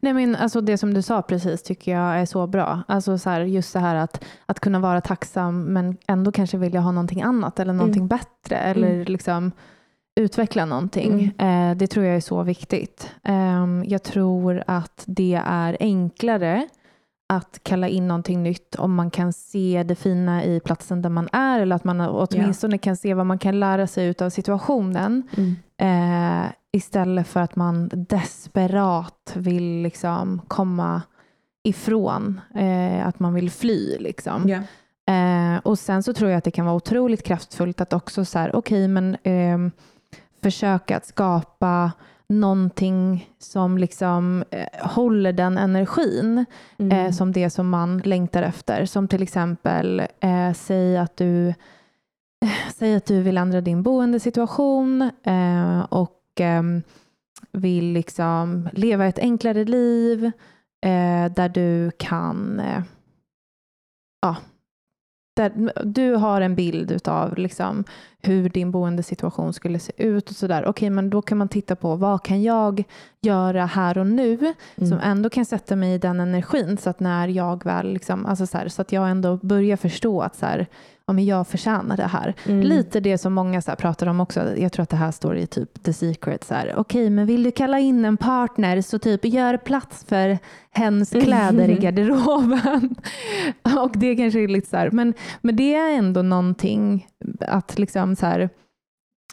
[0.00, 2.82] Nej, men alltså det som du sa precis tycker jag är så bra.
[2.88, 6.80] Alltså så här, just det här att, att kunna vara tacksam men ändå kanske vilja
[6.80, 8.08] ha någonting annat eller någonting mm.
[8.08, 9.04] bättre eller mm.
[9.04, 9.52] liksom
[10.20, 11.34] utveckla någonting.
[11.38, 11.70] Mm.
[11.70, 13.10] Eh, det tror jag är så viktigt.
[13.24, 16.68] Eh, jag tror att det är enklare
[17.28, 21.28] att kalla in någonting nytt om man kan se det fina i platsen där man
[21.32, 22.82] är eller att man åtminstone yeah.
[22.82, 25.28] kan se vad man kan lära sig av situationen.
[25.36, 25.56] Mm.
[25.78, 31.02] Eh, istället för att man desperat vill liksom komma
[31.64, 33.98] ifrån, eh, att man vill fly.
[33.98, 34.48] Liksom.
[34.48, 34.64] Yeah.
[35.08, 38.38] Eh, och sen så tror jag att det kan vara otroligt kraftfullt att också så
[38.38, 39.58] här, okay, men eh,
[40.42, 41.92] försöka att skapa
[42.28, 46.44] någonting som liksom eh, håller den energin
[46.78, 47.06] mm.
[47.06, 48.86] eh, som det som man längtar efter.
[48.86, 51.54] Som till exempel, eh, säg att du eh,
[52.74, 55.80] Säg att du vill ändra din boendesituation eh,
[56.38, 56.82] och ehm,
[57.52, 60.24] vill liksom leva ett enklare liv
[60.86, 62.62] eh, där du kan
[64.20, 64.36] ja,
[65.36, 67.84] där du har en bild av liksom
[68.22, 70.62] hur din boendesituation skulle se ut och sådär.
[70.62, 72.84] Okej, okay, men då kan man titta på vad kan jag
[73.20, 74.90] göra här och nu mm.
[74.90, 78.46] som ändå kan sätta mig i den energin så att när jag väl liksom, alltså
[78.46, 80.66] så, här, så att jag ändå börjar förstå att så här,
[81.08, 82.34] ja, men jag förtjänar det här.
[82.46, 82.60] Mm.
[82.60, 85.46] Lite det som många så pratar om också, jag tror att det här står i
[85.46, 88.98] typ The Secret, så här, okej okay, men vill du kalla in en partner så
[88.98, 90.38] typ gör plats för
[90.70, 91.70] hens kläder mm.
[91.70, 92.94] i garderoben.
[93.82, 97.06] och det kanske är lite så här, men, men det är ändå någonting
[97.40, 98.50] att liksom så här,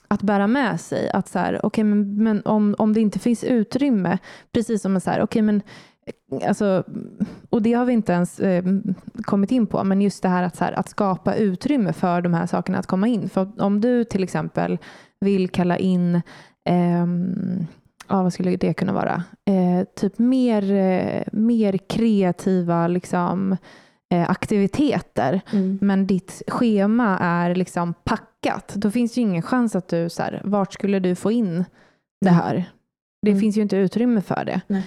[0.08, 1.10] att bära med sig.
[1.10, 4.18] Att så här, okay, men, men om, om det inte finns utrymme,
[4.52, 5.62] precis som så här, okay, men
[6.48, 6.84] Alltså,
[7.50, 8.64] och det har vi inte ens eh,
[9.24, 12.34] kommit in på, men just det här att, så här att skapa utrymme för de
[12.34, 13.30] här sakerna att komma in.
[13.30, 14.78] För om du till exempel
[15.20, 16.16] vill kalla in
[16.66, 17.06] eh,
[18.08, 19.24] ja, vad skulle det kunna vara?
[19.46, 23.58] Eh, typ mer, eh, mer kreativa liksom,
[24.10, 25.80] eh, aktiviteter, mm.
[25.82, 28.74] men ditt schema är liksom packat.
[28.76, 31.66] Då finns ju ingen chans att du, så här, vart skulle du få in
[32.22, 32.66] det här?
[33.22, 33.42] Det mm.
[33.42, 34.62] finns ju inte utrymme för det.
[34.68, 34.84] Nej.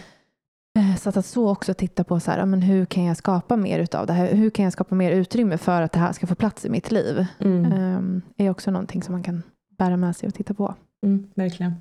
[0.78, 3.78] Eh, så att så också titta på så här, men hur kan jag skapa mer
[3.78, 4.34] utav det här?
[4.34, 6.90] Hur kan jag skapa mer utrymme för att det här ska få plats i mitt
[6.90, 7.26] liv?
[7.40, 7.72] Mm.
[7.72, 9.42] Um, är också någonting som man kan
[9.78, 10.74] bära med sig och titta på.
[11.06, 11.74] Mm, verkligen.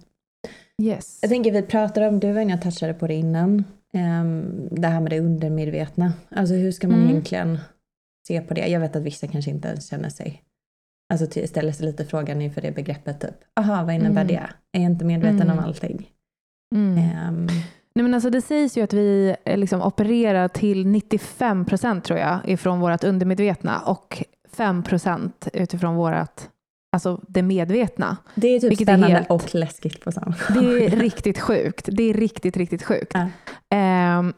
[0.82, 1.20] Yes.
[1.22, 4.88] Jag tänker vi pratar om, du var inne och touchade på det innan, um, det
[4.88, 6.14] här med det undermedvetna.
[6.30, 7.10] Alltså hur ska man mm.
[7.10, 7.60] egentligen
[8.28, 8.68] se på det?
[8.68, 10.44] Jag vet att vissa kanske inte ens känner sig
[11.14, 14.28] Alltså ställer sig lite frågan inför det begreppet typ, aha vad innebär mm.
[14.28, 14.50] det?
[14.72, 15.64] Är jag inte medveten om mm.
[15.64, 16.12] allting?
[16.76, 17.48] Um,
[17.98, 22.20] Nej, men alltså det sägs ju att vi eh, liksom opererar till 95 procent tror
[22.20, 26.42] jag ifrån vårt undermedvetna och 5 procent utifrån vårt
[26.92, 28.18] Alltså det medvetna.
[28.36, 30.64] Det är typ spännande är helt, och läskigt på samma gång.
[30.64, 31.90] Det är riktigt sjukt.
[31.92, 33.14] Det är riktigt, riktigt sjukt.
[33.70, 34.20] Ja.
[34.20, 34.34] Um,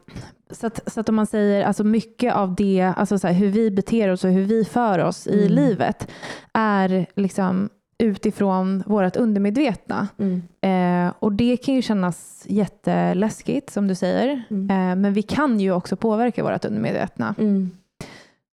[0.50, 3.50] så, att, så att om man säger alltså mycket av det, alltså så här, hur
[3.50, 5.38] vi beter oss och hur vi för oss mm.
[5.38, 6.08] i livet
[6.52, 7.68] är liksom
[8.00, 10.08] utifrån vårt undermedvetna.
[10.18, 10.42] Mm.
[10.60, 14.42] Eh, och det kan ju kännas jätteläskigt som du säger.
[14.50, 14.70] Mm.
[14.70, 17.34] Eh, men vi kan ju också påverka vårt undermedvetna.
[17.38, 17.70] Mm.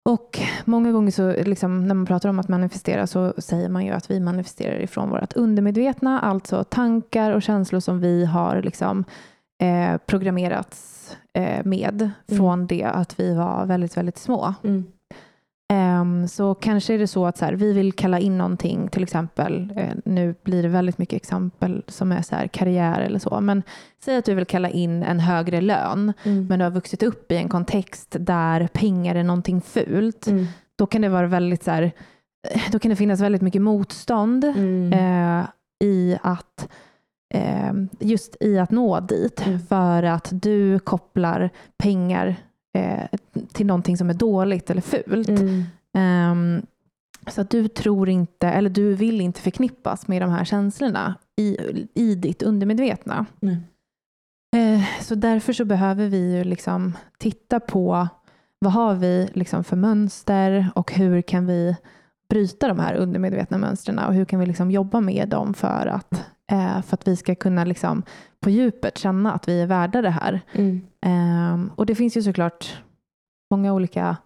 [0.05, 3.91] Och många gånger så liksom, när man pratar om att manifestera så säger man ju
[3.91, 9.03] att vi manifesterar ifrån vårt undermedvetna, alltså tankar och känslor som vi har liksom,
[9.61, 12.37] eh, programmerats eh, med mm.
[12.37, 14.53] från det att vi var väldigt, väldigt små.
[16.01, 19.03] Um, så kanske är det så att så här, vi vill kalla in någonting, till
[19.03, 23.41] exempel, uh, nu blir det väldigt mycket exempel som är så här, karriär eller så,
[23.41, 23.63] men
[24.03, 26.47] säg att du vill kalla in en högre lön, mm.
[26.47, 30.27] men du har vuxit upp i en kontext där pengar är någonting fult.
[30.27, 30.45] Mm.
[30.77, 31.91] Då kan det vara väldigt så här,
[32.71, 34.93] då kan det finnas väldigt mycket motstånd mm.
[34.93, 35.45] uh,
[35.83, 36.69] i att
[37.35, 39.59] uh, just i att nå dit, mm.
[39.59, 42.35] för att du kopplar pengar
[42.77, 43.19] eh,
[43.53, 45.29] till någonting som är dåligt eller fult.
[45.29, 45.63] Mm.
[45.97, 46.65] Um,
[47.27, 51.57] så att du tror inte, eller du vill inte förknippas med de här känslorna i,
[51.93, 53.25] i ditt undermedvetna.
[54.55, 58.07] Eh, så därför så behöver vi ju liksom titta på
[58.59, 61.75] vad har vi liksom för mönster och hur kan vi
[62.29, 66.13] bryta de här undermedvetna mönstren och hur kan vi liksom jobba med dem för att,
[66.51, 68.03] eh, för att vi ska kunna liksom
[68.39, 70.41] på djupet känna att vi är värda det här.
[70.51, 70.81] Mm.
[71.53, 72.81] Um, och det finns ju såklart
[73.51, 74.17] många olika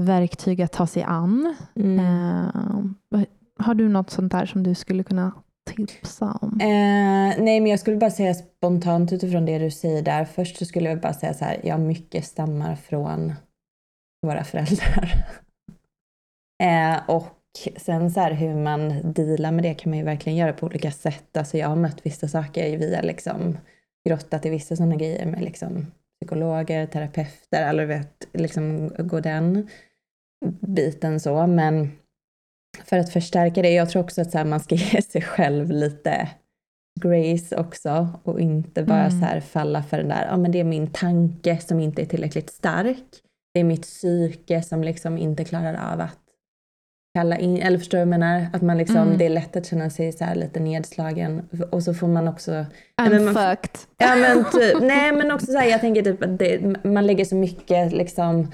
[0.00, 1.54] verktyg att ta sig an.
[1.76, 1.98] Mm.
[1.98, 3.20] Eh,
[3.58, 5.32] har du något sånt där som du skulle kunna
[5.74, 6.60] tipsa om?
[6.60, 10.24] Eh, nej, men jag skulle bara säga spontant utifrån det du säger där.
[10.24, 13.32] Först så skulle jag bara säga så här, ja, mycket stammar från
[14.26, 15.24] våra föräldrar.
[16.62, 17.36] eh, och
[17.76, 20.90] sen så här hur man dealar med det kan man ju verkligen göra på olika
[20.90, 21.36] sätt.
[21.36, 23.58] Alltså jag har mött vissa saker via liksom
[24.08, 25.86] grottat i vissa sådana grejer med liksom
[26.20, 29.68] psykologer, terapeuter, eller vet, liksom gå den
[30.60, 31.46] biten så.
[31.46, 31.92] Men
[32.84, 35.70] för att förstärka det, jag tror också att så här, man ska ge sig själv
[35.70, 36.28] lite
[37.00, 39.20] grace också och inte bara mm.
[39.20, 42.06] så här falla för den där, ja men det är min tanke som inte är
[42.06, 43.04] tillräckligt stark.
[43.54, 46.18] Det är mitt psyke som liksom inte klarar av att
[47.18, 48.46] kalla in, eller förstår du vad jag menar?
[48.52, 49.18] Att man liksom, mm.
[49.18, 52.52] det är lätt att känna sig så lite nedslagen och så får man också...
[53.02, 53.78] I'm man, fucked.
[53.98, 57.24] Ja men typ, nej men också så här, jag tänker typ att det, man lägger
[57.24, 58.52] så mycket liksom,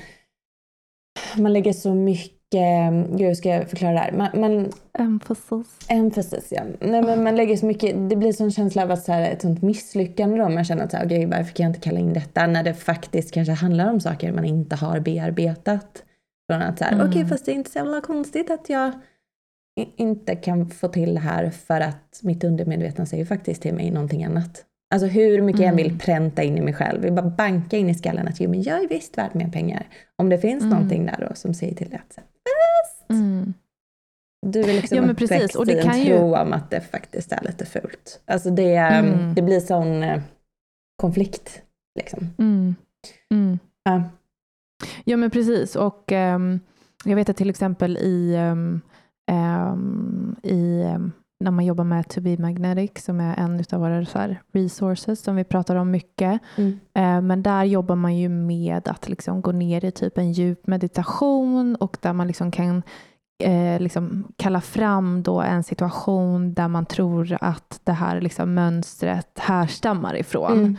[1.38, 4.12] man lägger så mycket gud hur ska jag förklara det här?
[4.12, 5.78] Man, man, emphasis.
[5.88, 6.62] Emphasis ja.
[6.80, 9.42] Nej, men man lägger så mycket, det blir sån känsla av att så här, ett
[9.42, 10.48] sånt misslyckande då.
[10.48, 12.46] Man känner att så här, okay, varför kan jag inte kalla in detta?
[12.46, 16.02] När det faktiskt kanske handlar om saker man inte har bearbetat.
[16.50, 17.08] Från att så här, mm.
[17.08, 18.92] okej okay, fast det är inte så jävla konstigt att jag
[19.96, 24.24] inte kan få till det här för att mitt undermedvetna säger faktiskt till mig någonting
[24.24, 24.64] annat.
[24.94, 25.78] Alltså hur mycket mm.
[25.78, 27.04] jag vill pränta in i mig själv.
[27.04, 29.86] Jag bara banka in i skallen att jo, men jag är visst värd mer pengar.
[30.16, 30.74] Om det finns mm.
[30.74, 32.18] någonting där då som säger till dig att
[33.06, 33.10] fast.
[33.10, 33.54] Mm.
[34.46, 35.54] Du är liksom ja, men precis.
[35.54, 38.20] Och det i en tro om att det faktiskt är lite fult.
[38.24, 39.34] Alltså det, mm.
[39.34, 40.22] det blir sån eh,
[40.96, 41.62] konflikt.
[41.98, 42.28] Liksom.
[42.38, 42.74] Mm.
[43.34, 43.58] Mm.
[43.84, 44.02] Ja.
[45.04, 46.60] ja men precis och um,
[47.04, 48.80] jag vet att till exempel i, um,
[49.32, 50.84] um, i
[51.40, 55.36] när man jobbar med To Be Magnetic som är en av våra så resources som
[55.36, 56.40] vi pratar om mycket.
[56.56, 56.80] Mm.
[56.94, 60.66] Eh, men där jobbar man ju med att liksom gå ner i typ en djup
[60.66, 62.82] meditation och där man liksom kan
[63.42, 69.38] eh, liksom kalla fram då en situation där man tror att det här liksom mönstret
[69.38, 70.52] härstammar ifrån.
[70.52, 70.76] Mm.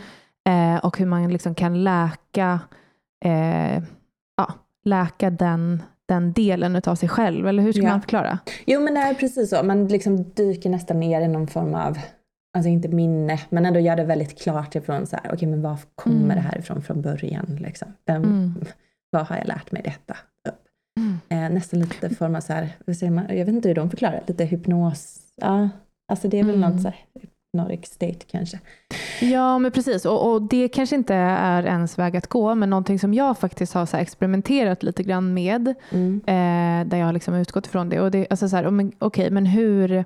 [0.48, 2.60] Eh, och hur man liksom kan läka,
[3.24, 3.82] eh,
[4.36, 7.90] ja, läka den den delen av sig själv, eller hur ska ja.
[7.90, 8.38] man förklara?
[8.66, 11.98] Jo men det är precis så, man liksom dyker nästan ner i någon form av,
[12.56, 15.62] alltså inte minne, men ändå gör det väldigt klart ifrån så här, okej okay, men
[15.62, 16.36] var kommer mm.
[16.36, 17.58] det här ifrån från början?
[17.60, 17.88] Liksom?
[18.06, 18.54] Vem, mm.
[19.10, 20.16] Vad har jag lärt mig detta?
[20.98, 21.18] Mm.
[21.28, 22.68] Eh, nästan lite form av så här,
[23.28, 25.68] jag vet inte hur de förklarar, lite hypnos, ja,
[26.08, 26.70] alltså det är väl mm.
[26.70, 27.04] något så här,
[27.58, 28.58] Nordic State kanske.
[29.20, 30.04] Ja, men precis.
[30.04, 33.74] Och, och, det kanske inte är ens väg att gå, men någonting som jag faktiskt
[33.74, 36.20] har så experimenterat lite grann med, mm.
[36.26, 38.00] eh, där jag har liksom utgått ifrån det.
[38.00, 40.04] Och det alltså så här, okej, okay, men hur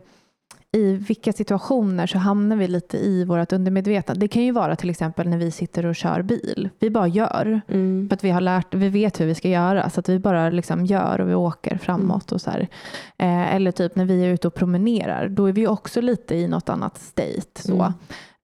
[0.73, 4.15] i vilka situationer så hamnar vi lite i vårt undermedvetna.
[4.15, 6.69] Det kan ju vara till exempel när vi sitter och kör bil.
[6.79, 7.61] Vi bara gör.
[7.69, 8.09] Mm.
[8.09, 9.91] För att vi har lärt, vi vet hur vi ska göra.
[9.91, 12.31] Så att vi bara liksom gör och vi åker framåt.
[12.31, 12.35] Mm.
[12.35, 15.29] och så eh, eller typ när vi är ute och promenerar.
[15.29, 17.63] Då är vi också lite i något annat state.
[17.63, 17.73] Så.
[17.73, 17.93] Mm.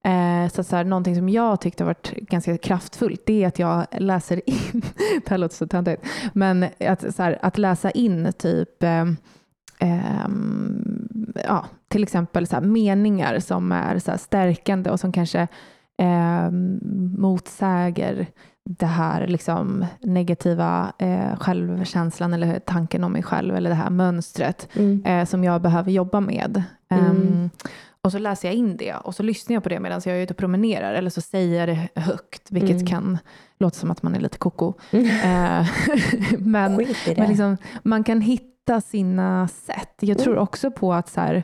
[0.03, 3.59] Eh, så, så här, någonting som jag tyckte har varit ganska kraftfullt det är att
[3.59, 4.55] jag läser in,
[5.25, 9.05] det här låter så töntigt, men att, så här, att läsa in typ eh,
[11.43, 15.47] ja, till exempel så meningar som är så stärkande och som kanske
[15.97, 16.51] eh,
[17.17, 18.27] motsäger
[18.69, 24.67] det här liksom negativa eh, självkänslan eller tanken om mig själv eller det här mönstret
[24.73, 25.05] mm.
[25.05, 26.63] eh, som jag behöver jobba med.
[26.89, 27.11] Mm.
[27.11, 27.49] Um,
[28.01, 30.21] och så läser jag in det och så lyssnar jag på det medan jag är
[30.21, 32.85] ute och promenerar eller så säger jag det högt vilket mm.
[32.85, 33.17] kan
[33.59, 34.73] låta som att man är lite koko.
[34.91, 35.05] Mm.
[35.05, 35.67] Eh,
[36.39, 36.85] men,
[37.17, 39.95] men liksom, man kan hitta hitta sina sätt.
[39.99, 40.43] Jag tror mm.
[40.43, 41.43] också på att så här,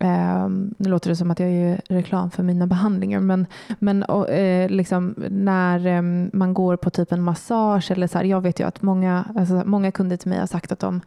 [0.00, 3.46] Um, nu låter det som att jag gör reklam för mina behandlingar, men,
[3.78, 8.24] men och, uh, liksom, när um, man går på typ en massage, eller så här,
[8.24, 11.00] jag vet ju att många, alltså, många kunder till mig har sagt att de,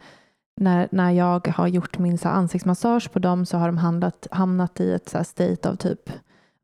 [0.60, 4.26] när, när jag har gjort min så här, ansiktsmassage på dem så har de handlat,
[4.30, 6.10] hamnat i ett så här, state av typ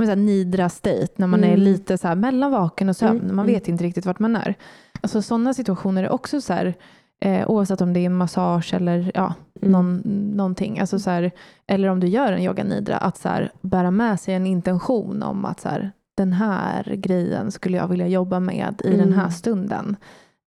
[0.03, 1.53] så här, nidra state, när man mm.
[1.53, 3.37] är lite så här, mellan vaken och sömn, mm.
[3.37, 3.75] man vet mm.
[3.75, 4.55] inte riktigt vart man är.
[5.01, 6.75] Alltså sådana situationer är också så här,
[7.21, 9.73] Eh, oavsett om det är massage eller ja, mm.
[9.73, 10.03] någon,
[10.37, 10.79] någonting.
[10.79, 11.31] Alltså så här,
[11.67, 15.23] eller om du gör en yoga nidra, att så här, bära med sig en intention
[15.23, 18.99] om att så här, den här grejen skulle jag vilja jobba med i mm.
[18.99, 19.33] den här mm.
[19.33, 19.97] stunden.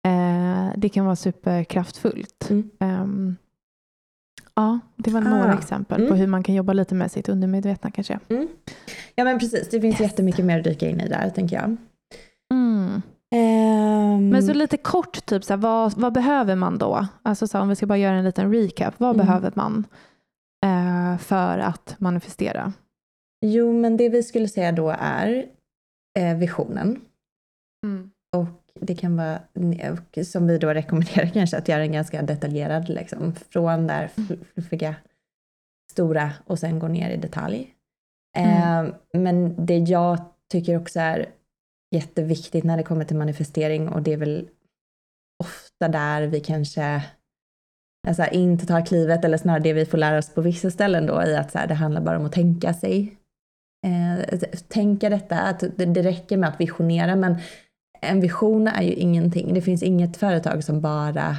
[0.06, 2.50] Eh, det kan vara superkraftfullt.
[2.50, 2.70] Mm.
[2.78, 3.36] Um,
[4.54, 5.58] ja, det var några ah.
[5.58, 6.18] exempel på mm.
[6.18, 8.18] hur man kan jobba lite med sitt undermedvetna kanske.
[8.28, 8.48] Mm.
[9.14, 10.10] Ja men precis, det finns yes.
[10.10, 11.76] jättemycket mer att dyka in i där tänker jag.
[14.30, 17.06] Men så lite kort, typ, så här, vad, vad behöver man då?
[17.22, 18.94] Alltså så här, om vi ska bara göra en liten recap.
[18.98, 19.26] Vad mm.
[19.26, 19.86] behöver man
[20.64, 22.72] eh, för att manifestera?
[23.46, 25.46] Jo, men det vi skulle säga då är
[26.18, 27.00] eh, visionen.
[27.86, 28.10] Mm.
[28.36, 28.46] Och
[28.80, 29.40] det kan vara,
[30.24, 34.10] som vi då rekommenderar kanske, att göra en ganska detaljerad, liksom, från där
[34.54, 34.94] fluffiga,
[35.92, 37.74] stora och sen gå ner i detalj.
[38.36, 38.86] Mm.
[38.86, 40.18] Eh, men det jag
[40.50, 41.26] tycker också är
[41.90, 44.48] jätteviktigt när det kommer till manifestering och det är väl
[45.44, 47.02] ofta där vi kanske
[48.08, 51.22] alltså, inte tar klivet, eller snarare det vi får lära oss på vissa ställen då,
[51.22, 53.16] i att så här, det handlar bara om att tänka sig.
[53.86, 54.38] Eh,
[54.68, 57.36] tänka detta, att det, det räcker med att visionera, men
[58.00, 59.54] en vision är ju ingenting.
[59.54, 61.36] Det finns inget företag som bara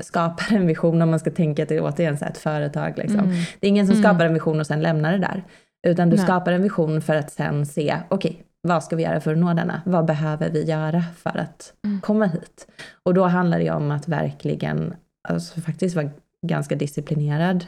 [0.00, 2.98] skapar en vision om man ska tänka att det är återigen så ett företag.
[2.98, 3.20] Liksom.
[3.20, 3.30] Mm.
[3.60, 4.04] Det är ingen som mm.
[4.04, 5.44] skapar en vision och sen lämnar det där.
[5.86, 6.24] Utan du Nej.
[6.24, 9.38] skapar en vision för att sen se, okej, okay, vad ska vi göra för att
[9.38, 9.82] nå denna?
[9.86, 12.00] Vad behöver vi göra för att mm.
[12.00, 12.66] komma hit?
[13.02, 14.94] Och då handlar det om att verkligen,
[15.28, 16.10] alltså faktiskt vara
[16.46, 17.66] ganska disciplinerad.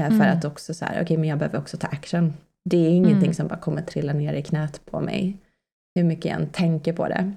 [0.00, 0.38] Eh, för mm.
[0.38, 2.32] att också så här, okej okay, men jag behöver också ta action.
[2.64, 3.34] Det är ingenting mm.
[3.34, 5.36] som bara kommer trilla ner i knät på mig.
[5.94, 7.32] Hur mycket jag än tänker på det.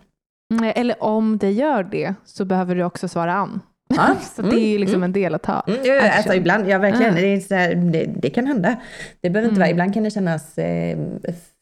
[0.75, 3.61] Eller om det gör det så behöver du också svara an.
[3.95, 4.15] Ja.
[4.35, 5.03] så det är liksom mm.
[5.03, 5.63] en del att ta.
[5.67, 7.21] Mm, ja, alltså ibland, ja verkligen, ja.
[7.21, 8.75] Det, här, det, det, kan hända.
[9.21, 9.59] Det behöver inte mm.
[9.59, 10.97] vara, ibland kan det kännas eh,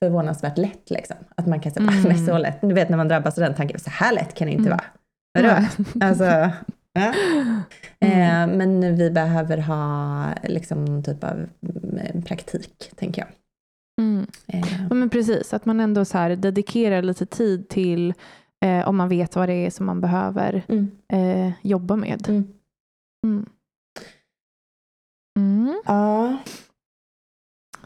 [0.03, 1.17] förvånansvärt lätt liksom.
[1.35, 2.03] Att man kan säga, mm.
[2.03, 2.57] men så lätt.
[2.61, 4.77] Du vet när man drabbas av den tanken, så här lätt kan det inte mm.
[4.77, 4.85] vara.
[5.33, 5.67] Vadå?
[6.05, 6.23] Alltså,
[6.93, 7.13] ja.
[8.01, 8.51] Mm.
[8.51, 11.49] Eh, men vi behöver ha liksom någon typ av
[12.25, 13.29] praktik, tänker jag.
[13.99, 14.27] Mm.
[14.47, 14.85] Eh.
[14.89, 18.13] Ja, men precis, att man ändå så här dedikerar lite tid till
[18.65, 20.91] Eh, om man vet vad det är som man behöver mm.
[21.13, 22.29] eh, jobba med.
[22.29, 22.47] Mm.
[23.25, 23.45] Mm.
[25.37, 25.81] mm.
[25.85, 26.37] Ja.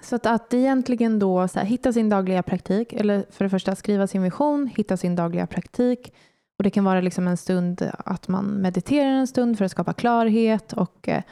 [0.02, 3.76] Så att, att egentligen då så här, hitta sin dagliga praktik, eller för det första
[3.76, 6.14] skriva sin vision, hitta sin dagliga praktik.
[6.58, 9.94] Och Det kan vara liksom en stund att man mediterar en stund för att skapa
[9.94, 11.24] klarhet och eh,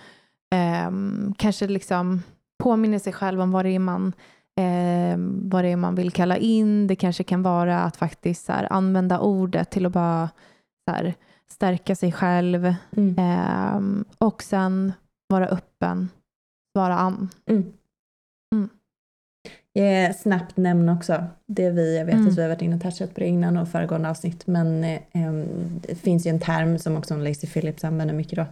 [0.56, 2.22] ehm, kanske liksom
[2.64, 4.14] påminner sig själv om vad det är man
[4.60, 6.88] eh, vad det är man vill kalla in.
[6.88, 10.30] Det kanske kan vara att faktiskt här, använda ordet till att bara
[10.92, 11.14] här,
[11.52, 13.18] stärka sig själv mm.
[13.18, 14.94] eh, och sen
[15.30, 16.10] vara öppen,
[16.76, 17.30] svara an.
[17.50, 17.74] Mm.
[18.56, 18.70] Mm.
[19.74, 22.28] Jag snabbt nämna också, det vi, jag vet mm.
[22.28, 25.34] att vi har varit inne och touchat på det innan och föregående avsnitt, men eh,
[25.88, 28.46] det finns ju en term som också Lacey Phillips använder mycket då,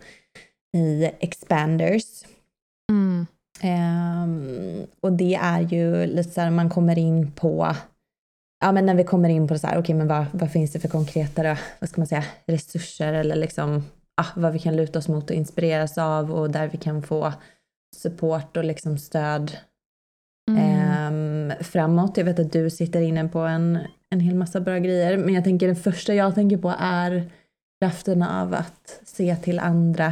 [0.80, 2.24] i expanders.
[2.92, 3.28] Mm.
[3.64, 7.76] Um, och det är ju lite så här, man kommer in på,
[8.62, 10.72] ja men när vi kommer in på så här, okej okay, men vad, vad finns
[10.72, 13.84] det för konkreta då, vad ska man säga, resurser eller liksom,
[14.22, 17.34] ah, vad vi kan luta oss mot och inspireras av och där vi kan få
[17.96, 19.58] support och liksom stöd
[20.52, 21.14] mm.
[21.14, 22.18] um, framåt.
[22.18, 23.80] Jag vet att du sitter inne på en,
[24.10, 27.32] en hel massa bra grejer, men jag tänker det första jag tänker på är
[27.82, 30.08] kraften av att se till andra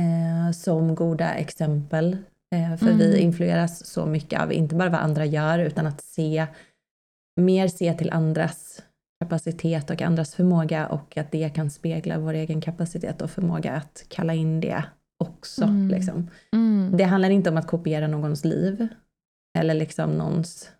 [0.00, 2.16] eh, som goda exempel
[2.50, 2.98] för mm.
[2.98, 6.46] vi influeras så mycket av, inte bara vad andra gör, utan att se,
[7.40, 8.82] mer se till andras
[9.20, 14.04] kapacitet och andras förmåga och att det kan spegla vår egen kapacitet och förmåga att
[14.08, 14.84] kalla in det
[15.24, 15.64] också.
[15.64, 15.88] Mm.
[15.88, 16.30] Liksom.
[16.52, 16.96] Mm.
[16.96, 18.88] Det handlar inte om att kopiera någons liv
[19.58, 20.70] eller liksom någons,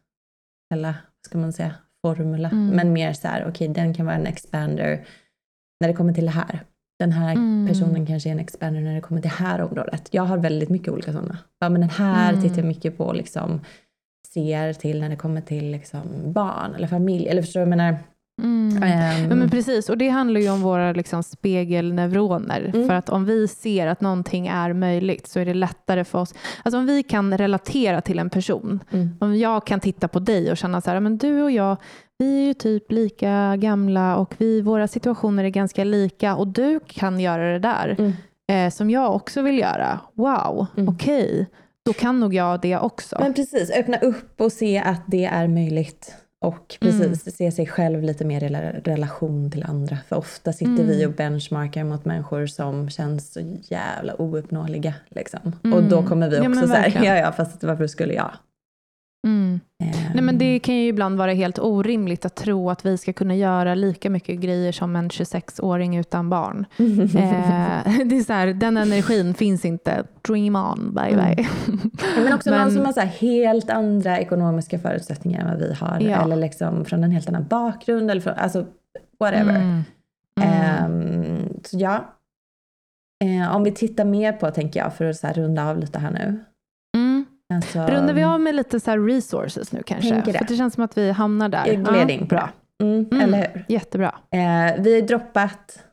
[0.75, 2.77] eller vad ska man säga, formula, mm.
[2.77, 5.07] men mer så här, okej, okay, den kan vara en expander
[5.81, 6.64] när det kommer till det här
[6.99, 7.68] den här mm.
[7.68, 10.09] personen kanske är en expert när det kommer till det här området.
[10.11, 11.38] Jag har väldigt mycket olika sådana.
[11.59, 12.42] Ja, men den här mm.
[12.42, 13.61] tittar jag mycket på, liksom,
[14.34, 17.28] ser till när det kommer till liksom, barn eller familj.
[17.28, 17.62] Eller förstår du?
[17.62, 17.99] Jag menar,
[18.43, 18.82] Mm.
[18.82, 22.70] Um, ja, men precis, och det handlar ju om våra liksom, spegelneuroner.
[22.74, 22.89] Mm.
[22.89, 26.34] För att om vi ser att någonting är möjligt så är det lättare för oss.
[26.62, 28.84] Alltså om vi kan relatera till en person.
[28.91, 29.16] Mm.
[29.20, 31.76] Om jag kan titta på dig och känna så här, men du och jag,
[32.18, 36.80] vi är ju typ lika gamla och vi, våra situationer är ganska lika och du
[36.87, 38.12] kan göra det där mm.
[38.49, 40.01] eh, som jag också vill göra.
[40.14, 40.89] Wow, mm.
[40.89, 41.24] okej.
[41.24, 41.47] Okay.
[41.84, 43.16] Då kan nog jag det också.
[43.20, 46.14] Men precis, öppna upp och se att det är möjligt.
[46.41, 47.16] Och precis, mm.
[47.16, 48.49] se sig själv lite mer i
[48.84, 49.99] relation till andra.
[50.09, 50.87] För ofta sitter mm.
[50.87, 54.95] vi och benchmarkar mot människor som känns så jävla ouppnåeliga.
[55.09, 55.53] Liksom.
[55.64, 55.78] Mm.
[55.78, 58.30] Och då kommer vi också ja, så här, ja ja fast varför skulle jag?
[59.27, 59.61] Mm.
[60.14, 63.35] Nej, men det kan ju ibland vara helt orimligt att tro att vi ska kunna
[63.35, 66.67] göra lika mycket grejer som en 26-åring utan barn.
[66.79, 70.05] eh, det är så här, den energin finns inte.
[70.23, 71.35] Dream on, bye mm.
[71.37, 71.49] bye.
[72.17, 76.01] men också men, någon som har så helt andra ekonomiska förutsättningar än vad vi har.
[76.01, 76.25] Ja.
[76.25, 78.11] Eller liksom från en helt annan bakgrund.
[78.11, 78.67] Eller från, alltså
[79.21, 79.83] whatever.
[80.41, 80.89] Eh,
[81.64, 82.12] så ja.
[83.25, 86.11] Eh, om vi tittar mer på, tänker jag, för att så runda av lite här
[86.11, 86.45] nu.
[87.55, 90.14] Alltså, Rundar vi av med lite så resources nu kanske?
[90.14, 90.38] Det.
[90.38, 91.74] För det känns som att vi hamnar där.
[91.74, 92.51] Gled in bra.
[92.82, 93.64] Mm, mm, eller hur?
[93.68, 94.14] Jättebra.
[94.30, 95.84] Eh, vi har droppat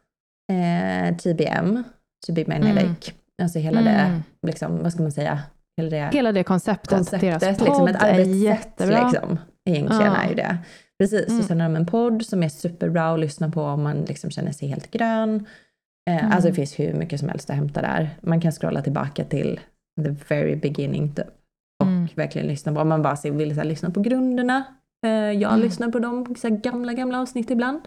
[0.51, 1.84] eh, TBM,
[2.26, 3.10] to be magnetic.
[3.10, 3.18] Mm.
[3.41, 4.24] Alltså hela det, mm.
[4.47, 5.39] liksom, vad ska man säga?
[5.78, 6.89] Hela det, hela det konceptet.
[6.89, 9.39] konceptet deras liksom ett arbetssätt, Liksom,
[9.70, 10.16] egentligen ja.
[10.16, 10.58] är ju det.
[10.99, 11.39] Precis, mm.
[11.39, 14.32] och sen har de en podd som är superbra att lyssna på om man liksom
[14.32, 15.47] känner sig helt grön.
[16.10, 16.32] Eh, mm.
[16.32, 18.10] Alltså det finns hur mycket som helst att hämta där.
[18.22, 19.60] Man kan scrolla tillbaka till
[20.04, 21.28] the very beginning typ,
[21.84, 22.08] och mm.
[22.16, 24.64] verkligen lyssna på, om man bara vill så här, lyssna på grunderna.
[25.06, 25.60] Eh, jag mm.
[25.60, 27.82] lyssnar på de så här, gamla, gamla avsnitt ibland.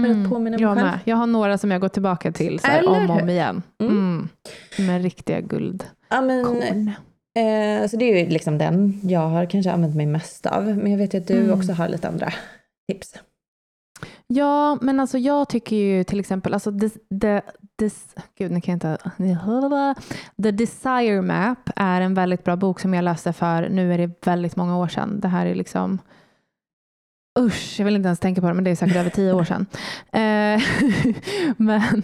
[0.00, 0.30] För att mm.
[0.30, 0.86] påminna mig jag själv.
[0.86, 0.98] Med.
[1.04, 3.62] Jag har några som jag går tillbaka till så här, om och om igen.
[3.78, 4.28] Mm.
[4.78, 5.84] Med riktiga guld.
[6.08, 6.46] Ja, men,
[7.34, 10.64] eh, så det är ju liksom den jag har kanske använt mig mest av.
[10.64, 12.32] Men jag vet att du också har lite andra
[12.92, 13.14] tips.
[14.30, 17.42] Ja, men alltså jag tycker ju till exempel, alltså det, det,
[17.78, 18.98] this, gud nu kan jag inte,
[20.42, 24.26] The Desire Map är en väldigt bra bok som jag läste för, nu är det
[24.26, 25.20] väldigt många år sedan.
[25.20, 25.98] Det här är liksom,
[27.40, 29.44] usch, jag vill inte ens tänka på det, men det är säkert över tio år
[29.44, 29.66] sedan.
[30.12, 30.62] Eh,
[31.56, 32.02] men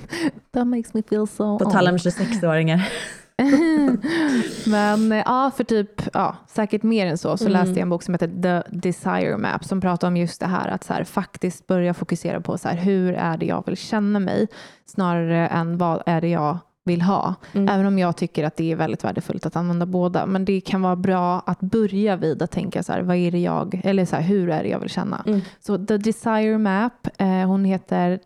[0.53, 2.89] that makes me feel so På tal om 26-åringar.
[4.67, 7.53] Men ja, för typ, ja, säkert mer än så, så mm.
[7.53, 10.69] läste jag en bok som heter The Desire Map som pratar om just det här
[10.69, 14.19] att så här, faktiskt börja fokusera på så här, hur är det jag vill känna
[14.19, 14.49] mig
[14.87, 17.35] snarare än vad är det jag vill ha.
[17.53, 17.69] Mm.
[17.69, 20.27] Även om jag tycker att det är väldigt värdefullt att använda båda.
[20.27, 23.39] Men det kan vara bra att börja vid att tänka så här, vad är det
[23.39, 25.23] jag, eller så här, hur är det jag vill känna.
[25.27, 25.41] Mm.
[25.61, 28.21] Så The Desire Map, eh, hon heter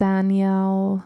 [0.00, 1.00] Daniel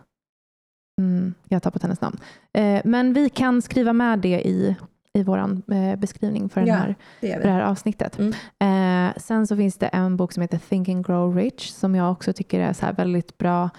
[0.98, 2.18] Mm, jag har tappat hennes namn.
[2.52, 4.76] Eh, men vi kan skriva med det i,
[5.14, 8.18] i vår eh, beskrivning för, den här, det för det här avsnittet.
[8.18, 9.08] Mm.
[9.08, 12.12] Eh, sen så finns det en bok som heter Think and Grow Rich som jag
[12.12, 13.70] också tycker är så väldigt bra.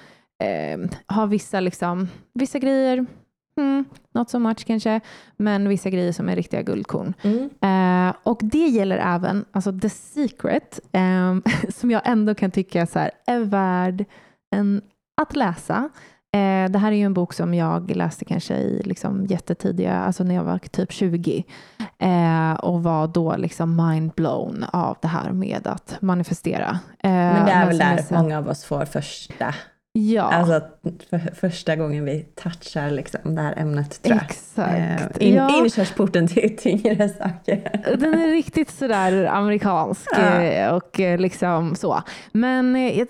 [0.44, 3.06] Eh, har vissa, liksom, vissa grejer,
[3.58, 5.00] mm, not so much kanske,
[5.38, 7.14] men vissa grejer som är riktiga guldkorn.
[7.22, 7.50] Mm.
[7.62, 11.38] Eh, och det gäller även alltså The Secret eh,
[11.70, 14.06] som jag ändå kan tycka så här, är värd
[14.56, 14.82] en,
[15.22, 15.90] att läsa.
[16.32, 20.24] Eh, det här är ju en bok som jag läste kanske i liksom jättetidiga, alltså
[20.24, 21.44] när jag var typ 20
[22.00, 26.80] eh, och var då liksom mindblown av det här med att manifestera.
[27.04, 28.22] Eh, men det är väl där sen...
[28.22, 29.54] många av oss får första
[29.92, 30.22] Ja.
[30.22, 30.62] Alltså
[31.10, 34.26] för första gången vi touchar liksom det här ämnet tror jag.
[34.26, 35.22] Exakt.
[35.22, 35.58] Eh, in, ja.
[35.58, 37.98] Inkörsporten till tyngre saker.
[37.98, 40.42] Den är riktigt sådär amerikansk ja.
[40.42, 42.04] Eh, och eh, liksom så.
[42.32, 43.08] Men eh,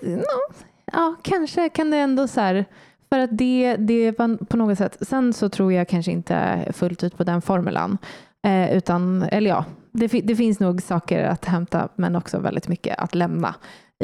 [0.92, 2.64] ja, kanske kan det ändå så här
[3.12, 7.04] för att det, det var på något sätt, sen så tror jag kanske inte fullt
[7.04, 7.98] ut på den formulan.
[8.46, 12.98] Eh, utan, eller ja, det, det, finns nog saker att hämta men också väldigt mycket
[12.98, 13.54] att lämna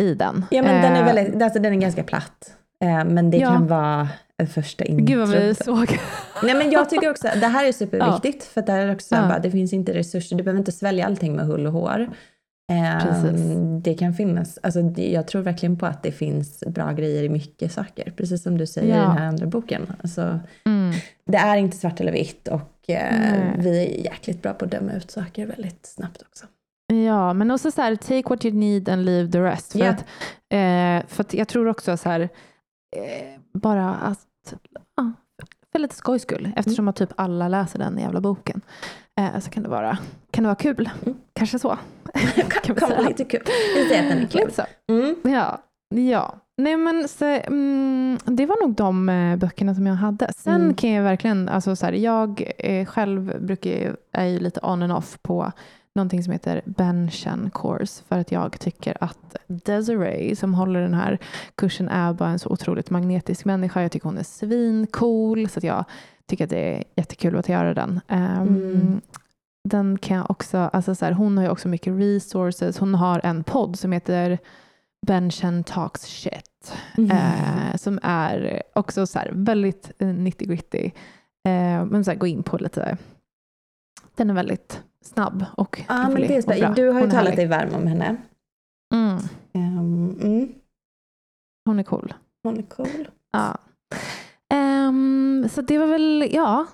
[0.01, 0.45] i den.
[0.51, 2.57] Ja men eh, den, är eh, väldigt, alltså, den är ganska platt.
[2.85, 3.49] Eh, men det ja.
[3.49, 4.09] kan vara
[4.55, 5.07] första intro.
[5.07, 5.99] Gud vad vi såg.
[6.43, 8.63] Nej men jag tycker också, det här är superviktigt ja.
[8.63, 9.29] för det, är också ja.
[9.29, 12.09] bara, det finns inte resurser, du behöver inte svälja allting med hull och hår.
[12.73, 17.29] Um, det kan finnas, alltså, jag tror verkligen på att det finns bra grejer i
[17.29, 18.13] mycket saker.
[18.17, 19.03] Precis som du säger ja.
[19.03, 19.93] i den här andra boken.
[20.03, 20.93] Alltså, mm.
[21.25, 24.93] Det är inte svart eller vitt och uh, vi är jäkligt bra på att döma
[24.93, 26.47] ut saker väldigt snabbt också.
[26.87, 29.73] Ja, men också så här, take what you need and leave the rest.
[29.73, 29.95] För, yeah.
[29.95, 30.01] att,
[30.49, 34.55] eh, för att jag tror också så här, eh, bara att,
[34.97, 35.13] ah,
[35.73, 36.89] för lite skojs skull, eftersom mm.
[36.89, 38.61] att typ alla läser den jävla boken,
[39.17, 39.99] eh, så kan det vara,
[40.31, 40.91] kan det vara kul.
[41.07, 41.19] Mm.
[41.33, 41.79] Kanske så.
[42.51, 43.41] kan kan vara lite kul.
[43.75, 44.53] Vi säger att den är kul.
[44.53, 44.63] så.
[44.89, 45.17] Mm.
[45.25, 45.63] Ja.
[45.89, 46.35] ja.
[46.59, 50.33] Nej men så, mm, det var nog de eh, böckerna som jag hade.
[50.37, 50.75] Sen mm.
[50.75, 54.93] kan jag verkligen, alltså så här, jag eh, själv brukar, är ju lite on and
[54.93, 55.53] off på
[55.97, 61.19] någonting som heter Benchen Course för att jag tycker att Desiree som håller den här
[61.55, 63.83] kursen är bara en så otroligt magnetisk människa.
[63.83, 65.85] Jag tycker hon är svincool så att jag
[66.29, 68.01] tycker att det är jättekul att göra den.
[68.09, 69.01] Um, mm.
[69.69, 72.79] Den kan jag också, alltså så här, hon har ju också mycket resources.
[72.79, 74.39] Hon har en podd som heter
[75.07, 77.11] Benchen Talks Shit mm.
[77.11, 80.85] eh, som är också så här, väldigt 90 gritty.
[81.49, 82.99] Eh, men så här, gå in på lite,
[84.15, 87.75] den är väldigt snabb och Ja, men det är Du har ju talat dig varm
[87.75, 88.17] om henne.
[88.95, 89.19] Mm.
[89.55, 90.55] Um, mm.
[91.65, 92.15] Hon är cool.
[92.43, 93.09] Hon är cool.
[93.33, 93.59] Ja.
[94.89, 96.67] Um, så det var väl, ja,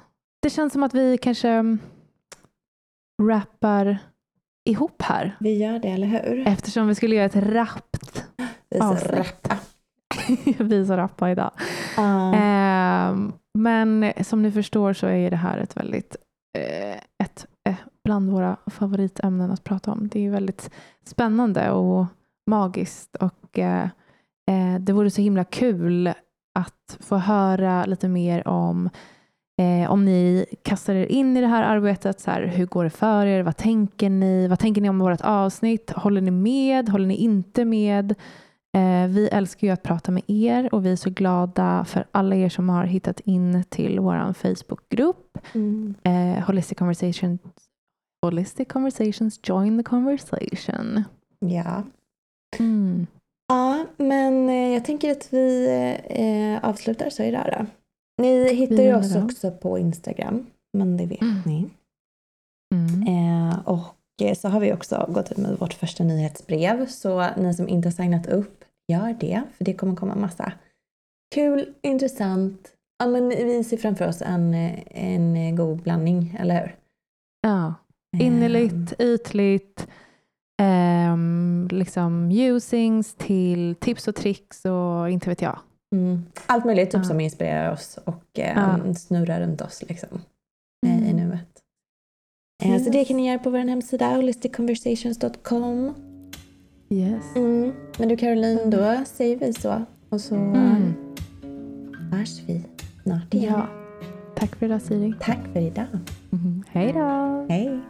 [0.43, 1.79] det känns som att vi kanske
[3.23, 3.99] rappar
[4.65, 5.37] ihop här.
[5.41, 6.49] Vi gör det, eller hur?
[6.49, 8.25] Eftersom vi skulle göra ett rappt
[8.71, 9.59] rappa.
[10.59, 11.51] vi ska rappa idag.
[11.99, 13.11] Uh.
[13.11, 16.17] Um, men som ni förstår så är det här ett väldigt
[16.59, 17.47] uh, ett
[18.05, 20.09] bland våra favoritämnen att prata om.
[20.09, 20.71] Det är väldigt
[21.05, 22.07] spännande och
[22.47, 23.89] magiskt och eh,
[24.51, 26.13] eh, det vore så himla kul
[26.53, 28.91] att få höra lite mer om
[29.61, 32.21] eh, om ni kastar er in i det här arbetet.
[32.21, 33.43] Så här, hur går det för er?
[33.43, 34.49] Vad tänker ni?
[34.49, 35.91] Vad tänker ni om vårt avsnitt?
[35.91, 36.89] Håller ni med?
[36.89, 38.15] Håller ni inte med?
[38.77, 42.37] Eh, vi älskar ju att prata med er och vi är så glada för alla
[42.37, 45.39] er som har hittat in till vår Facebookgrupp.
[45.55, 45.95] Mm.
[46.03, 47.39] Eh, Holistic Conversation
[48.23, 51.05] Holistic Conversations, join the conversation.
[51.39, 51.83] Ja.
[52.59, 53.07] Mm.
[53.97, 55.67] Men eh, jag tänker att vi
[56.07, 57.67] eh, avslutar så idag då.
[58.23, 61.43] Ni hittar ju oss också på Instagram, men det vet mm.
[61.47, 61.71] ni.
[62.75, 63.03] Mm.
[63.49, 63.97] Eh, och
[64.37, 67.93] så har vi också gått ut med vårt första nyhetsbrev, så ni som inte har
[67.93, 70.53] signat upp, gör det, för det kommer komma massa
[71.35, 72.69] kul, intressant.
[72.99, 74.55] Ja, men vi ser framför oss en,
[74.91, 76.77] en god blandning, eller hur?
[77.43, 77.75] Ja,
[78.19, 79.07] innerligt, eh.
[79.07, 79.89] ytligt,
[80.61, 81.17] eh,
[81.71, 85.59] liksom musings till tips och tricks och inte vet jag.
[85.95, 86.23] Mm.
[86.47, 87.05] Allt möjligt typ, ja.
[87.05, 88.95] som inspirerar oss och eh, ja.
[88.95, 90.21] snurrar runt oss liksom,
[90.87, 91.05] mm.
[91.05, 91.49] i nuet.
[92.65, 92.85] Yes.
[92.85, 95.95] Så det kan ni göra på vår hemsida holisticconversations.com.
[96.91, 97.37] Yes.
[97.37, 97.73] Mm.
[97.99, 99.83] Men du Caroline, då säger vi så.
[100.09, 100.95] Och så mm.
[102.11, 102.65] hörs vi
[103.03, 103.53] snart igen.
[103.53, 103.67] Ja.
[104.37, 105.15] Tack för idag Siri.
[105.21, 105.87] Tack för idag.
[106.33, 106.65] Mm.
[106.69, 107.47] Hej då.
[107.49, 107.81] Hej.